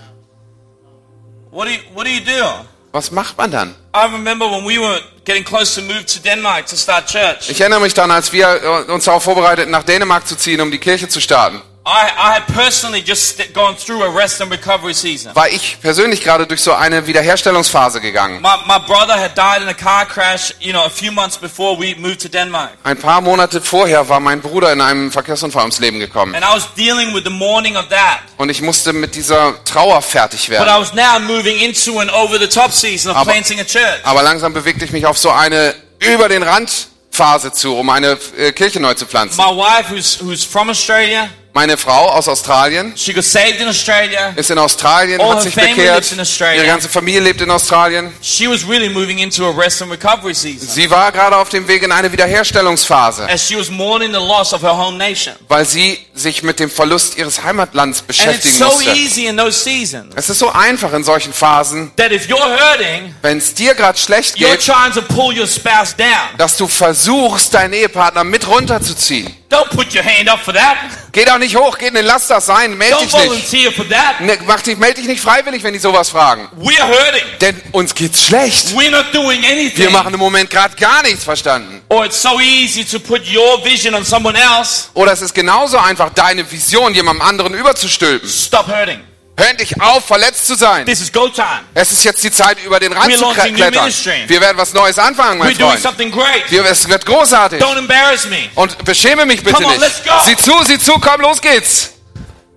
[1.51, 2.67] What do you, what do you do?
[2.93, 3.75] Was macht man dann?
[3.95, 7.51] I remember when we were getting close to move to Denmark to start church.
[7.51, 10.71] Ich erinnere mich dann, als wir äh, uns darauf vorbereiteten, nach Dänemark zu ziehen, um
[10.71, 11.61] die Kirche zu starten,
[11.91, 15.35] I, I had personally just st- gone through a rest and recovery season.
[15.35, 18.41] war ich persönlich gerade durch so eine Wiederherstellungsphase gegangen.
[18.41, 21.77] My, my brother had died in a car crash, you know, a few months before
[21.79, 22.71] we moved to Denmark.
[22.85, 26.35] Ein paar Monate vorher war mein Bruder in einem Verkehrsunfall ums Leben gekommen.
[26.35, 28.21] And I was dealing with the mourning of that.
[28.37, 30.81] Und ich musste mit dieser Trauer fertig But I werden.
[30.81, 34.01] was now moving into an over the top season of Aber- planting a church.
[34.05, 38.17] Aber langsam bewegte ich mich auf so eine über den Rand Phase zu, um eine
[38.39, 39.37] äh, Kirche neu zu pflanzen.
[39.37, 44.33] My wife, who's, who's from Australia, Meine Frau aus Australien she got saved in Australia.
[44.37, 45.97] ist in Australien, All hat her sich family bekehrt.
[45.97, 46.57] lives in Australia.
[46.63, 48.13] Ihre ganze Familie lebt in Australien.
[48.23, 51.67] She was really moving into a rest and recovery season Sie war gerade auf dem
[51.67, 55.35] Weg in eine Wiederherstellungsphase, as she was mourning the loss of her home nation.
[55.49, 58.91] weil sie sich mit dem Verlust ihres Heimatlands And it's beschäftigen so musste.
[58.93, 63.13] easy in those seasons Es ist so einfach in solchen Phasen, that if you're hurting,
[63.23, 66.09] wenn es dir gerade schlecht you're geht, trying to pull your spouse down.
[66.39, 69.35] dass du versuchst, deinen Ehepartner mit runterzuziehen.
[69.51, 70.77] Don't put your hand up for that.
[71.11, 73.27] Geh doch nicht hoch, geh, lass das sein, meld Don't dich nicht.
[73.27, 74.21] volunteer for that.
[74.21, 76.49] Ne, mach dich, meld dich nicht freiwillig, wenn die sowas fragen.
[76.57, 77.25] We're hurting.
[77.41, 78.69] Denn uns geht's schlecht.
[78.69, 79.79] We're not doing anything.
[79.79, 81.83] Wir machen im Moment gerade gar nichts verstanden.
[81.89, 84.85] Or it's so easy to put your vision on someone else.
[84.95, 88.29] Oder es ist genauso einfach, deine Vision jemandem anderen überzustülpen.
[88.29, 89.01] Stop hurting.
[89.41, 90.85] Hör endlich auf, verletzt zu sein.
[90.85, 91.63] This is go time.
[91.73, 93.91] Es ist jetzt die Zeit, über den Rand We're zu klettern.
[94.27, 95.83] Wir werden was Neues anfangen, mein We're doing Freund.
[95.83, 96.51] something great.
[96.51, 97.63] Wir, es wird großartig.
[97.63, 98.51] Don't embarrass me.
[98.55, 99.81] Und beschäme mich bitte Come on, nicht.
[99.81, 100.11] let's go.
[100.27, 101.95] Sieh zu, sieh zu, komm, los geht's.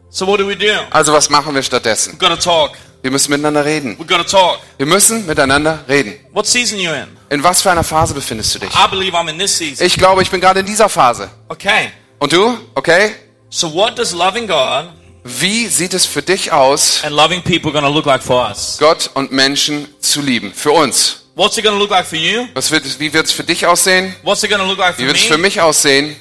[0.09, 0.73] So what do we do?
[0.91, 2.15] Also was machen wir stattdessen?
[2.15, 2.73] We've got to talk.
[3.01, 3.97] Wir müssen miteinander reden.
[3.97, 4.59] We've got to talk.
[4.77, 6.19] Wir müssen miteinander reden.
[6.33, 7.07] What season you in?
[7.29, 8.69] In was für einer Phase befindest du dich?
[8.71, 9.87] I believe I'm in this season.
[9.87, 11.29] Ich glaube, ich bin gerade in dieser Phase.
[11.47, 11.91] Okay.
[12.19, 12.59] Und du?
[12.75, 13.15] Okay?
[13.49, 14.89] So what does loving God
[15.23, 18.77] Wie sieht es für dich aus, like us?
[18.79, 20.53] Gott und Menschen zu lieben?
[20.53, 21.25] Für uns.
[21.35, 22.47] What's it look like for you?
[22.53, 24.13] Was wird wie wird es für dich aussehen?
[24.21, 26.15] What's it look like for Wie wird es für mich aussehen?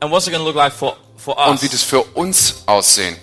[0.00, 1.82] And what's it look like for, for Und wie wird us?
[1.82, 3.16] es für uns aussehen?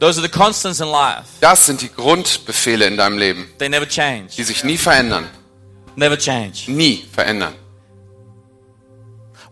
[0.00, 1.24] Those are the constants in life.
[1.40, 4.30] Das sind die Grundbefehle in deinem Leben, They never change.
[4.36, 5.28] die sich nie verändern.
[5.94, 6.64] Never change.
[6.68, 7.54] Nie verändern.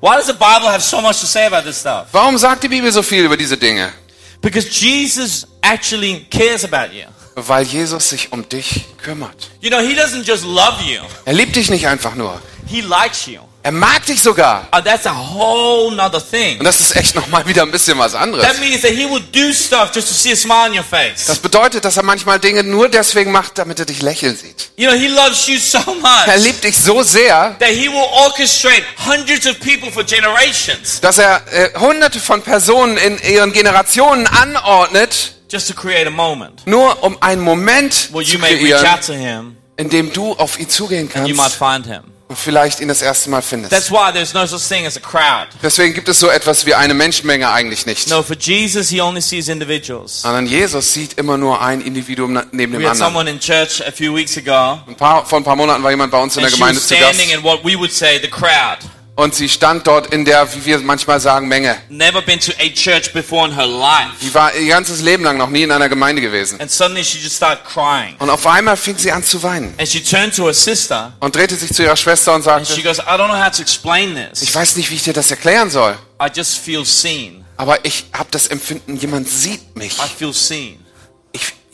[0.00, 2.08] Why does the Bible have so much to say about this stuff?
[2.12, 3.92] Warum sagt die Bibel so viel über diese Dinge?
[4.40, 7.04] Because Jesus actually cares about you.
[7.36, 9.50] Weil Jesus sich um dich kümmert.
[9.60, 12.40] You know, He doesn't just love you, Er liebt dich nicht einfach nur.
[12.66, 13.40] He likes you.
[13.62, 14.68] Er mag dich sogar.
[14.74, 16.58] Uh, that's a whole nother thing.
[16.58, 18.46] Und das ist echt nochmal wieder ein bisschen was anderes.
[18.46, 21.26] That means that He will do stuff just to see a smile on your face.
[21.26, 24.70] Das bedeutet, dass er manchmal Dinge nur deswegen macht, damit er dich lächeln sieht.
[24.76, 28.08] You know, He loves you so Er much liebt dich so sehr, that He will
[28.24, 34.26] orchestrate hundreds of people for generations dass er äh, hunderte von Personen in ihren Generationen
[34.26, 40.12] anordnet, just to create a moment nur um einen Moment where zu kreieren, in dem
[40.12, 42.04] du auf ihn zugehen and you might kannst find Him.
[42.36, 43.72] Vielleicht ihn das erste Mal findest.
[43.72, 45.48] That's why there's no such thing as a crowd.
[45.62, 48.08] Deswegen gibt es so etwas wie eine Menschenmenge eigentlich nicht.
[48.08, 50.22] No, for Jesus, He only sees individuals.
[50.22, 52.96] Sondern Jesus sieht immer nur ein Individuum neben dem We had anderen.
[52.98, 56.10] someone in church a few weeks ago, Ein paar, vor ein paar Monaten war jemand
[56.12, 58.78] bei uns in der Gemeinde zu Gast standing in what we would say the crowd.
[59.20, 61.76] Und sie stand dort in der, wie wir manchmal sagen, Menge.
[61.90, 64.12] Never been to a church before in her life.
[64.22, 66.58] Die war ihr ganzes Leben lang noch nie in einer Gemeinde gewesen.
[66.58, 68.16] And suddenly she just started crying.
[68.18, 71.36] Und auf einmal fing sie an zu weinen And she turned to her sister und
[71.36, 73.60] drehte sich zu ihrer Schwester und and she sagte, goes, I don't know how to
[73.60, 74.54] explain ich this.
[74.54, 77.44] weiß nicht, wie ich dir das erklären soll, I just feel seen.
[77.58, 79.98] aber ich habe das Empfinden, jemand sieht mich.
[79.98, 80.82] I feel seen.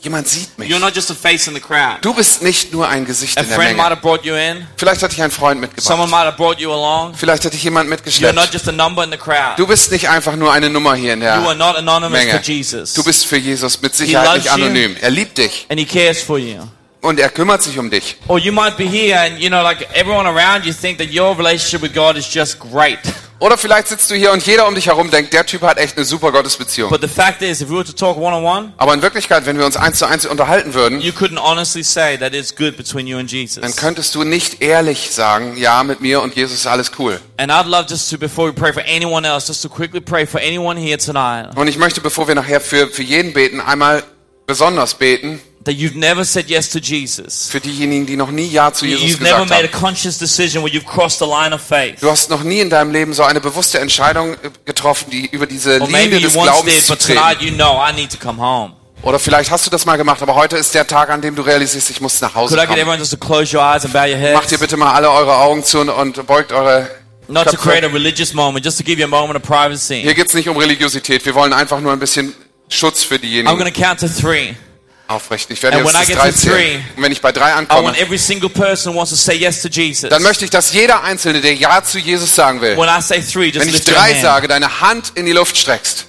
[0.06, 0.70] Jemand sieht mich.
[0.70, 1.98] You're not just a face in the crowd.
[2.02, 3.90] Du bist nicht nur ein Gesicht A in der friend might Menge.
[3.90, 4.64] have brought you in.
[4.76, 6.10] Vielleicht hat dich ein Freund Someone mitgebracht.
[6.10, 7.14] might have brought you along.
[7.16, 8.52] Vielleicht hat dich jemand You're not mitgeschleppt.
[8.54, 9.54] just a number in the crowd.
[9.56, 12.30] Du bist nicht einfach nur eine Nummer hier in You are der not anonymous Menge.
[12.34, 12.94] for Jesus.
[12.94, 14.52] Du bist für Jesus mit Sicherheit nicht you.
[14.52, 14.96] anonym.
[15.00, 16.60] Er liebt dich And he cares for you.
[17.00, 18.16] Und er kümmert sich um dich.
[18.28, 21.36] Or you might be here and you know, like everyone around you think that your
[21.36, 22.98] relationship with God is just great.
[23.38, 25.96] Oder vielleicht sitzt du hier und jeder um dich herum denkt, der Typ hat echt
[25.98, 26.88] eine super Gottesbeziehung.
[26.88, 29.44] But the fact is, if we were to talk one on one, Aber in Wirklichkeit,
[29.44, 32.78] wenn wir uns eins zu eins unterhalten würden, you couldn't honestly say that it's good
[32.78, 33.76] between you and dann Jesus.
[33.76, 37.20] könntest du nicht ehrlich sagen, ja, mit mir und Jesus ist alles cool.
[37.36, 40.26] And I'd love just to, before we pray for anyone else, just to quickly pray
[40.26, 44.02] for anyone here tonight Und ich möchte, bevor wir nachher für, für jeden beten, einmal
[44.46, 47.48] besonders beten that you've never said yes to Jesus.
[47.50, 50.64] für diejenigen, die noch nie Ja zu Jesus You've never gesagt made a conscious decision
[50.64, 52.00] where you've crossed the line of faith.
[52.00, 55.46] Du hast noch nie in deinem Leben so eine bewusste Entscheidung äh, getroffen, die über
[55.46, 57.44] diese Or Linie you des Glaubens did, zu treten.
[57.44, 58.72] you know I need to come home.
[59.02, 61.42] Oder vielleicht hast du das mal gemacht, aber heute ist der Tag, an dem du
[61.42, 62.78] realisierst, ich muss nach Hause Could kommen.
[62.80, 65.36] everyone just to close your eyes and bow your Macht ihr bitte mal alle eure
[65.36, 66.88] Augen zu und- und beugt eure
[67.28, 67.68] Not to Köpfe.
[67.70, 70.00] create a religious moment, just to give you a moment of privacy.
[70.00, 71.26] Hier geht's nicht um Religiosität.
[71.26, 72.34] Wir wollen einfach nur ein bisschen
[72.68, 74.54] Schutz für I'm diejenigen going to count to three.
[75.08, 75.54] Aufrichten.
[75.54, 76.84] Ich werde And jetzt bis drei zählen.
[76.96, 77.92] Und wenn ich bei drei ankomme,
[79.34, 79.60] yes
[80.10, 82.76] dann möchte ich, dass jeder Einzelne, der Ja zu Jesus sagen will,
[83.20, 86.06] three, wenn ich drei sage, deine Hand in die Luft streckst.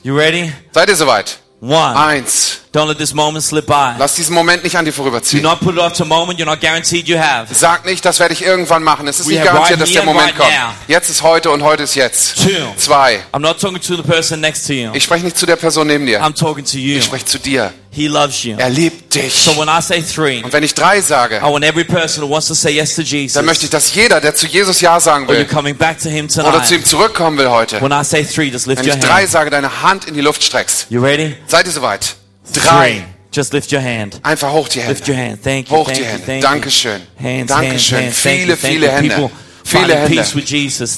[0.72, 1.40] Seid ihr soweit?
[1.60, 1.96] One.
[1.98, 2.62] Eins.
[2.78, 3.96] Don't let this moment slip by.
[3.98, 5.42] Lass diesen Moment nicht an dir Do vorüberziehen.
[5.42, 7.52] not put it off to a moment you're not guaranteed you have.
[7.52, 9.08] Sag nicht, das werde ich irgendwann machen.
[9.08, 10.52] Es ist We nicht garantiert, right dass der Moment right kommt.
[10.52, 10.74] now.
[10.88, 12.38] Jetzt ist heute und heute ist jetzt.
[12.44, 12.52] Two.
[12.78, 13.24] Zwei.
[13.34, 14.92] I'm not talking to the person next to you.
[14.94, 16.22] Ich spreche nicht zu der Person neben dir.
[16.24, 16.98] I'm talking to you.
[17.00, 17.74] Ich spreche zu dir.
[17.90, 18.54] He loves you.
[18.60, 19.34] Er liebt dich.
[19.34, 22.30] So when I say three, Und wenn ich drei sage, I want every person who
[22.30, 23.34] wants to say yes to Jesus.
[23.34, 26.26] dann möchte ich, dass jeder, der zu Jesus Ja sagen will coming back to him
[26.28, 26.88] oder zu ihm tonight.
[26.88, 29.32] zurückkommen will heute, When I say three, just lift wenn your ich drei hand.
[29.32, 30.86] sage, deine Hand in die Luft streckst.
[30.92, 31.36] You ready?
[31.48, 32.18] Seid ihr soweit?
[32.54, 33.04] Drei.
[33.32, 34.20] Just lift your hand.
[34.24, 35.12] Einfach hoch die Lift Hände.
[35.12, 35.44] your hand.
[35.44, 35.78] Thank you.
[35.78, 36.06] Hoch Thank die.
[36.06, 36.36] Hände.
[36.36, 36.42] You.
[36.42, 37.02] Dankeschön.
[37.22, 38.06] Hands, Dankeschön.
[38.06, 38.92] hands, Viele, viele.
[38.92, 39.16] Hände.
[39.16, 39.32] People
[39.68, 40.26] Viele Hände.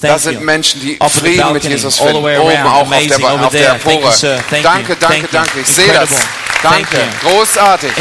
[0.02, 0.46] Das sind.
[0.46, 2.18] Menschen, die Frieden mit Jesus finden.
[2.18, 2.28] Oben
[2.68, 4.14] auch auf der, auf der Empore.
[4.62, 5.60] Danke, danke, danke.
[5.62, 6.10] Ich sehe das.
[6.62, 6.98] Danke.
[7.24, 7.92] Großartig.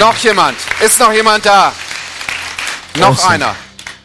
[0.00, 0.56] Noch jemand?
[0.80, 1.72] Ist noch jemand da?
[2.96, 3.54] Noch einer.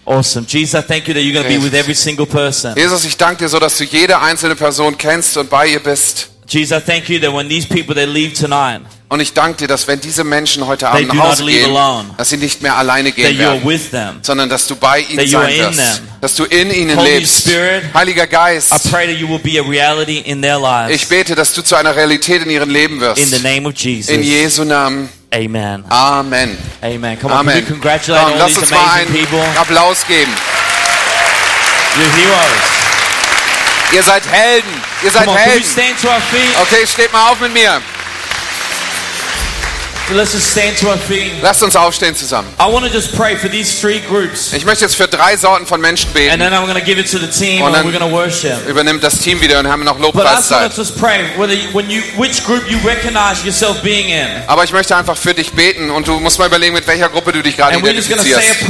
[0.05, 0.45] Awesome.
[0.49, 2.74] Jesus, thank you that you're going to be with every single person.
[2.76, 6.30] Jesus, ich danke dir so, dass du jede einzelne Person kennst und bei ihr bist.
[6.49, 9.67] Jesus, I thank you that when these people they leave tonight, Und ich danke dir,
[9.67, 12.09] dass wenn diese Menschen heute Abend nach Hause gehen, alone.
[12.17, 14.19] dass sie nicht mehr alleine gehen werden, them.
[14.21, 16.07] sondern dass du bei ihnen That you are sein in wirst, them.
[16.21, 17.41] dass du in ihnen Holy lebst.
[17.41, 23.21] Spirit, Heiliger Geist, be ich bete, dass du zu einer Realität in ihrem Leben wirst.
[23.21, 24.09] In the name of Jesus.
[24.09, 25.09] In Jesu Namen.
[25.31, 25.83] Amen.
[25.89, 26.57] Amen.
[26.81, 27.19] Amen.
[27.19, 27.67] Come on, Amen.
[27.67, 29.43] congratulate Komm, all lass uns mal einen people?
[29.55, 30.31] Applaus geben.
[31.95, 32.78] You're heroes.
[33.91, 34.69] Ihr seid Helden.
[35.03, 35.65] Ihr seid on, Helden.
[36.61, 37.81] Okay, steht mal auf mit mir.
[40.11, 41.33] Let's just stand to our feet.
[41.43, 42.47] Lasst uns aufstehen zusammen.
[42.59, 44.53] I want to just pray for these three groups.
[44.53, 46.33] Ich möchte jetzt für drei Sorten von Menschen beten.
[46.33, 48.67] Und dann-.
[48.67, 50.71] Übernimmt das Team wieder und haben noch Lobpreiszeit.
[54.47, 57.31] Aber ich möchte einfach für dich beten und du musst mal überlegen, mit welcher Gruppe
[57.31, 58.63] du dich gerade identifizierst.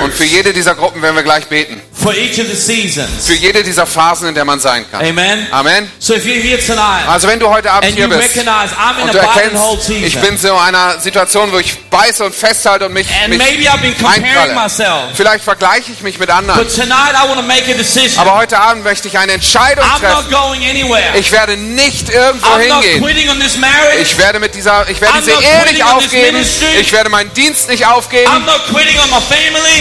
[0.00, 1.80] Und für jede dieser Gruppen werden wir gleich beten.
[1.96, 3.26] For each of the seasons.
[3.26, 5.04] Für jede dieser Phasen, in der man sein kann.
[5.04, 5.46] Amen.
[5.50, 5.90] Amen.
[5.98, 9.88] So if you're here tonight Also wenn du heute Abend hier bist und du erkennst,
[9.90, 13.40] ich bin so in einer Situation, wo ich beiße und festhalte und mich, mich
[13.70, 14.70] einkralle.
[15.14, 16.60] Vielleicht vergleiche ich mich mit anderen.
[16.60, 18.18] but tonight I want to make a decision.
[18.18, 20.30] Aber heute Abend möchte ich eine Entscheidung I'm treffen.
[20.30, 21.16] not going anywhere.
[21.18, 23.02] Ich werde nicht irgendwo I'm not hingehen.
[23.02, 24.00] quitting on this marriage.
[24.02, 26.36] Ich werde mit dieser, ich werde I'm diese Ehe nicht aufgeben.
[26.80, 28.30] Ich werde meinen Dienst nicht aufgeben.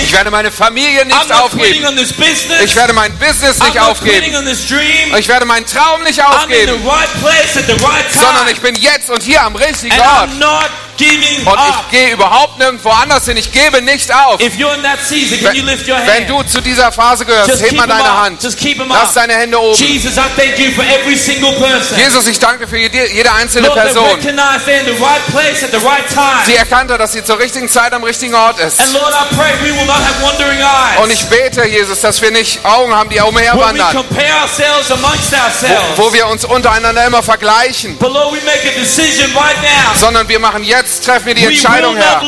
[0.04, 2.05] Ich werde meine Familie nicht aufgeben.
[2.64, 4.36] Ich werde mein Business nicht aufgeben.
[4.36, 5.16] on this dream.
[5.18, 6.88] Ich werde meinen Traum nicht I'm in the aufgeben.
[6.88, 10.30] right place at the right Sondern ich bin jetzt und hier am richtigen Ort.
[10.98, 13.38] Giving Und ich gehe überhaupt nirgendwo anders hin.
[13.38, 14.40] Ich gebe nicht auf.
[14.40, 16.30] If you're in that season, can you lift your Wenn hand?
[16.30, 18.06] du zu dieser Phase gehörst, Just heb mal deine.
[18.22, 18.44] Hand.
[18.90, 19.78] Lass deine Hände oben.
[19.82, 21.98] Jesus, I thank you for every single person.
[21.98, 24.06] Jesus, ich danke für jede, einzelne Lord, Person.
[25.86, 26.46] right right.
[26.46, 28.78] Sie erkannt hat, dass sie zur richtigen Zeit am richtigen Ort ist.
[28.94, 31.04] Lord, I pray we will not have wandering eyes.
[31.04, 35.98] Und ich bete, Jesus, dass wir nicht Augen haben, die umherwandern, compare ourselves amongst ourselves.
[35.98, 37.98] wo wir uns untereinander immer vergleichen,
[40.00, 42.22] sondern wir machen jetzt, treffen wir die Entscheidung, Herr.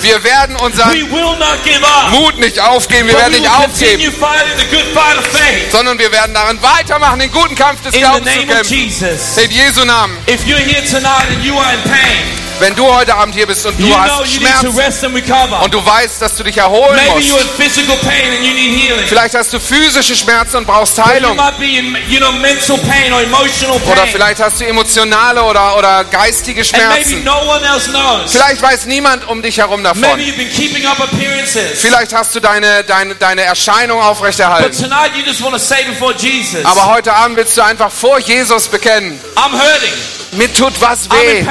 [0.00, 0.90] Wir werden unseren.
[2.10, 4.12] Mut nicht aufgeben, wir werden we nicht aufgeben,
[5.70, 8.74] sondern wir werden darin weitermachen, den guten Kampf des Glaubens zu kämpfen.
[8.74, 10.16] In Jesu Namen.
[10.28, 13.66] If you're here tonight and you are in pain, Wenn du heute Abend hier bist
[13.66, 18.32] und du hast Schmerzen und du weißt, dass du dich erholen musst, in physical pain
[18.32, 19.06] and you need healing.
[19.06, 21.38] vielleicht hast du physische Schmerzen und brauchst Heilung.
[21.38, 21.52] Oder
[24.10, 27.22] vielleicht hast du emotionale oder, oder geistige Schmerzen.
[27.22, 28.32] no one else knows.
[28.32, 30.20] Vielleicht weiß niemand um dich herum Maybe davon.
[30.20, 31.82] you've been keeping up appearances.
[31.82, 34.72] Vielleicht hast du deine, deine, deine Erscheinung But aufrechterhalten.
[34.72, 38.18] tonight you just want to say before Jesus, Aber heute Abend willst du einfach vor
[38.20, 39.20] Jesus bekennen.
[39.36, 39.92] I'm hurting.
[40.36, 41.44] Mir tut was weh.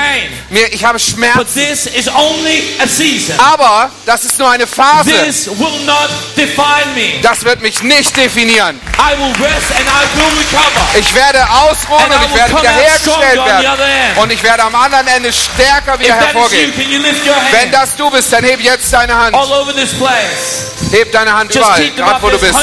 [0.49, 1.45] Mir, ich habe But Schmerzen.
[1.53, 3.35] this is only a season.
[3.39, 5.09] Aber das ist nur eine Phase.
[5.25, 7.19] This will not define me.
[7.21, 8.79] Das wird mich nicht definieren.
[8.97, 10.99] I will rest and I will recover.
[10.99, 14.17] Ich werde ausruhen And und I ich will werde wiederhergestellt werden.
[14.17, 16.73] Und ich werde am anderen Ende stärker If wieder you, hervorgehen.
[16.75, 19.35] can you lift your Wenn das du bist, dann heb jetzt deine Hand.
[19.35, 20.71] all over this place?
[20.91, 22.53] Heb deine Hand Just überall, gerade wo du bist.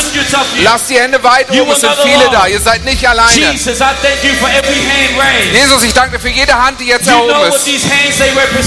[0.63, 2.47] Lass die Hände weit oben, es sind viele da.
[2.47, 3.33] Ihr seid nicht alleine.
[3.53, 5.53] Jesus, I thank you for every hand raised.
[5.53, 7.67] Jesus, ich danke für jede Hand, die jetzt erhoben ist.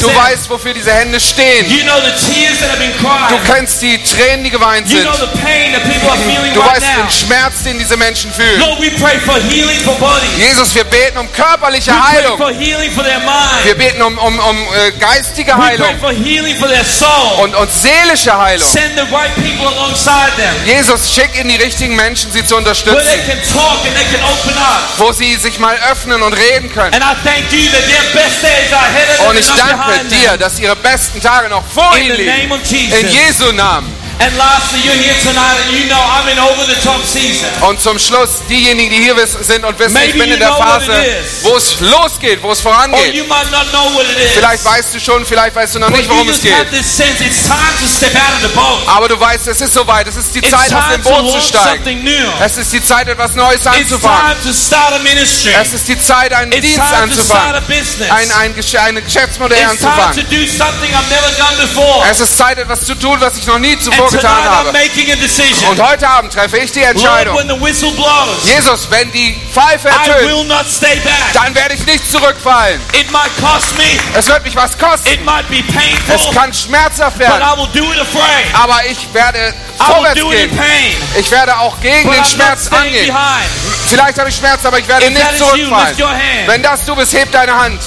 [0.01, 1.65] Du weißt, wofür diese Hände stehen.
[3.29, 5.05] Du kennst die Tränen, die geweint sind.
[5.05, 8.61] Du weißt den Schmerz, den diese Menschen fühlen.
[10.37, 12.39] Jesus, wir beten um körperliche Heilung.
[12.39, 15.87] Wir beten um, um, um äh, geistige Heilung
[17.41, 18.67] und, und seelische Heilung.
[18.69, 20.53] Send the right people alongside them.
[20.65, 24.57] Jesus, schick in die richtigen Menschen, sie zu unterstützen, can talk and they can open
[24.57, 24.81] up.
[24.97, 26.93] wo sie sich mal öffnen und reden können.
[29.29, 32.29] Und ich danke dir, dass ihre besten Tage noch vor ihnen liegen.
[32.99, 33.07] In.
[33.09, 34.02] Jesu Namen.
[34.23, 37.49] And lastly, you're here tonight and you know I'm in over the top season.
[37.61, 40.93] Und zum Schluss, diejenigen, die hier sind und wissen, ich bin in der Phase,
[41.41, 43.13] wo es losgeht, wo es Or vorangeht.
[43.15, 44.31] you might not know what it is.
[44.35, 46.53] Vielleicht weißt du schon, vielleicht weißt du noch nicht, worum es geht.
[48.87, 50.07] Aber du weißt, es ist soweit.
[50.07, 52.07] Es ist die Zeit, dem to Boot zu steigen.
[52.41, 54.35] Es ist die Zeit, etwas Neues It's anzufangen.
[54.41, 55.51] time to start a ministry.
[55.59, 57.67] Es ist die Zeit, einen It's Dienst time to start a anzufangen.
[57.67, 58.09] business.
[58.11, 58.55] Ein, ein,
[58.95, 60.29] ein Geschäftsmodell It's time to anzufangen.
[60.29, 62.05] do something I've never done before.
[62.09, 64.71] Es ist Zeit, etwas zu tun, was ich noch nie zuvor getan habe.
[65.69, 67.35] Und heute Abend treffe ich die Entscheidung.
[68.43, 70.29] Jesus, wenn die Pfeife ertönt,
[71.33, 72.79] dann werde ich nicht zurückfallen.
[74.15, 75.09] Es wird mich was kosten.
[76.07, 77.41] Es kann schmerzhaft werden.
[78.53, 79.53] Aber ich werde
[79.95, 80.51] vorwärts gehen.
[81.19, 83.05] Ich werde auch gegen den Schmerz angehen.
[83.89, 85.97] Vielleicht habe ich Schmerz, aber ich werde nicht zurückfallen.
[86.47, 87.81] Wenn das du bist, heb deine hand.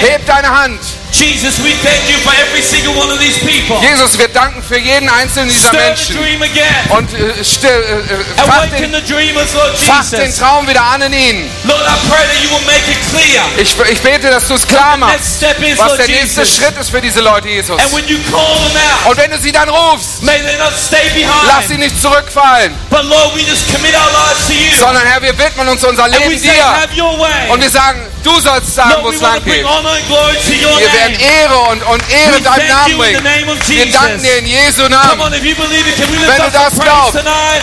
[0.00, 0.80] Heb deine Hand.
[1.18, 3.76] Jesus, we thank you for every single one of these people.
[3.82, 6.16] Jesus, wir danken für jeden einzelnen dieser Stir the Menschen.
[6.16, 6.90] dream again.
[6.90, 10.38] Und äh, still, äh, äh, fach, den, the dreamers, Lord fach den Jesus.
[10.38, 11.50] Traum wieder an in ihnen.
[11.64, 13.42] Lord, I pray that you will make it clear.
[13.56, 16.56] Ich, ich bete, dass du es klar machst, is, was Lord der nächste Jesus.
[16.56, 17.80] Schritt ist für diese Leute, Jesus.
[17.80, 20.72] And when you call them out, Und wenn du sie dann rufst, may they not
[20.78, 20.98] stay
[21.46, 21.80] lass sie behind.
[21.80, 24.76] nicht zurückfallen, But Lord, we just commit our lives to you.
[24.78, 26.50] sondern Herr, wir widmen uns unser Leben say,
[26.94, 27.04] dir.
[27.04, 27.50] way.
[27.50, 29.64] Und wir sagen, du sollst sagen, wo es lang geht.
[29.64, 31.18] Wir werden.
[31.18, 33.24] Ehre und, und Ehre deinem Namen bringen.
[33.66, 35.20] Wir danken dir in Jesu Namen.
[35.20, 37.14] Wenn du das glaubst,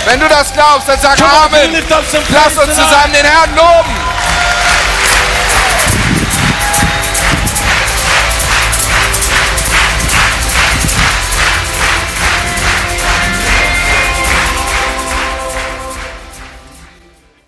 [0.06, 1.84] wenn du das glaubst, dann sag Amen.
[1.90, 4.15] Lass uns zusammen den Herrn loben.